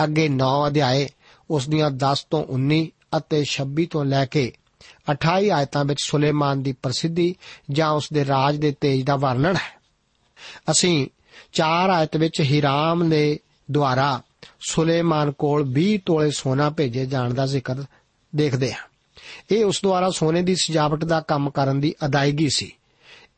ਅੱਗੇ 0.04 0.30
9 0.30 0.68
ਅਧਿਆਏ 0.68 1.10
ਉਸ 1.50 1.70
ਦੀਆਂ 1.70 1.92
10 1.92 2.28
ਤੋਂ 2.30 2.46
19 2.50 2.88
ਅਤੇ 3.18 3.46
26 3.46 3.86
ਤੋਂ 3.86 4.06
ਲੈ 4.06 4.26
ਕੇ 4.26 4.52
28 5.12 5.50
ਆਇਤਾਂ 5.50 5.86
ਵਿੱਚ 5.86 6.00
ਸੁਲੇਮਾਨ 6.02 6.64
ਦੀ 6.64 6.72
ਪ੍ਰਸਿੱਧੀ 6.72 7.36
ਜਾਂ 7.72 7.90
ਉਸ 7.90 8.10
ਦੇ 8.14 8.26
ਰਾਜ 8.26 8.56
ਦੇ 8.56 8.76
ਤੇਜ 8.82 9.04
ਦਾ 9.04 9.16
ਵਰਣਨ 9.16 9.56
ਹੈ। 9.56 9.82
ਅਸੀਂ 10.72 11.08
4 11.54 11.90
ਆਇਤ 11.90 12.18
ਵਿੱਚ 12.18 12.42
ਹਿਰਾਮ 12.42 13.10
ਦੇ 13.10 13.40
ਦੁਆਰਾ 13.72 14.22
ਸੁਲੇਮਾਨ 14.70 15.32
ਕੋਲ 15.32 15.66
20 15.68 15.98
ਤੋਲੇ 16.06 16.32
ਸੋਨਾ 16.32 16.70
ਭੇਜੇ 16.70 17.06
ਜਾਣ 17.06 17.34
ਦਾ 17.34 17.46
ਜ਼ਿਕਰ 17.46 17.76
ਦੇਖਦੇ 18.36 18.74
ਹਾਂ। 18.74 18.84
ਇਹ 19.52 19.66
ਉਸ 19.66 19.80
ਦੁਆਰਾ 19.84 20.10
ਸੋਨੇ 20.10 20.42
ਦੀ 20.42 20.56
ਸਜਾਵਟ 20.56 21.06
ਦਾ 21.06 21.20
ਕੰਮ 21.20 21.50
ਕਰਨ 21.50 21.80
ਦੀ 21.80 21.96
ਅਦਾਇਗੀ 22.06 22.50
ਸੀ। 22.56 22.72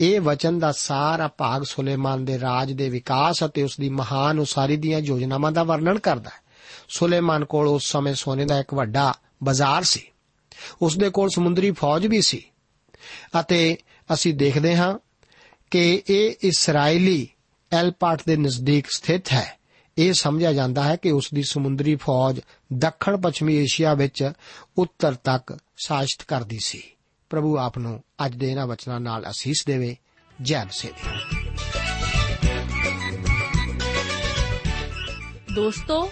ਇਹ 0.01 0.21
ਵਚਨ 0.21 0.59
ਦਾ 0.59 0.71
ਸਾਰਾ 0.71 1.27
ਭਾਗ 1.27 1.63
ਸੁਲੇਮਾਨ 1.63 2.25
ਦੇ 2.25 2.39
ਰਾਜ 2.39 2.71
ਦੇ 2.71 2.89
ਵਿਕਾਸ 2.89 3.43
ਅਤੇ 3.45 3.63
ਉਸ 3.63 3.77
ਦੀ 3.79 3.89
ਮਹਾਨ 3.89 4.39
ਉਸਾਰੀ 4.39 4.77
ਦੀਆਂ 4.77 4.99
ਯੋਜਨਾਵਾਂ 4.99 5.51
ਦਾ 5.51 5.63
ਵਰਣਨ 5.63 5.99
ਕਰਦਾ 5.99 6.29
ਹੈ। 6.29 6.48
ਸੁਲੇਮਾਨ 6.89 7.45
ਕੋਲ 7.45 7.67
ਉਸ 7.67 7.91
ਸਮੇਂ 7.91 8.13
ਸੋਨੇ 8.13 8.45
ਦਾ 8.45 8.59
ਇੱਕ 8.59 8.73
ਵੱਡਾ 8.73 9.13
ਬਾਜ਼ਾਰ 9.43 9.83
ਸੀ। 9.83 10.01
ਉਸ 10.81 10.97
ਦੇ 10.97 11.09
ਕੋਲ 11.09 11.29
ਸਮੁੰਦਰੀ 11.35 11.71
ਫੌਜ 11.71 12.07
ਵੀ 12.07 12.21
ਸੀ। 12.21 12.43
ਅਤੇ 13.39 13.77
ਅਸੀਂ 14.13 14.33
ਦੇਖਦੇ 14.33 14.77
ਹਾਂ 14.77 14.99
ਕਿ 15.71 16.03
ਇਹ 16.09 16.35
ਇਸرائیਲੀ 16.43 17.27
ਐਲਪਾਟ 17.71 18.21
ਦੇ 18.27 18.37
ਨਜ਼ਦੀਕ 18.37 18.85
ਸਥਿਤ 18.89 19.33
ਹੈ। 19.33 19.59
ਇਹ 19.97 20.13
ਸਮਝਿਆ 20.13 20.53
ਜਾਂਦਾ 20.53 20.83
ਹੈ 20.83 20.95
ਕਿ 20.95 21.11
ਉਸ 21.11 21.29
ਦੀ 21.33 21.43
ਸਮੁੰਦਰੀ 21.43 21.95
ਫੌਜ 21.95 22.39
ਦੱਖਣ 22.73 23.17
ਪੱਛਮੀ 23.17 23.55
ਏਸ਼ੀਆ 23.55 23.93
ਵਿੱਚ 23.93 24.31
ਉੱਤਰ 24.77 25.13
ਤੱਕ 25.13 25.57
ਸ਼ਾਸਤ 25.77 26.23
ਕਰਦੀ 26.27 26.59
ਸੀ। 26.61 26.83
ਪ੍ਰਭੂ 27.29 27.57
ਆਪ 27.57 27.77
ਨੂੰ 27.77 28.03
ਅੱਜ 28.25 28.35
ਦੇ 28.35 28.51
ਇਹਨਾਂ 28.51 28.67
ਵਚਨਾਂ 28.67 28.99
ਨਾਲ 28.99 29.29
ਅਸੀਸ 29.29 29.63
ਦੇਵੇ। 29.67 29.97
ਜੈ 30.41 30.65
ਮਸੀਹ 30.65 30.91
ਦੋਸਤੋ 35.53 36.11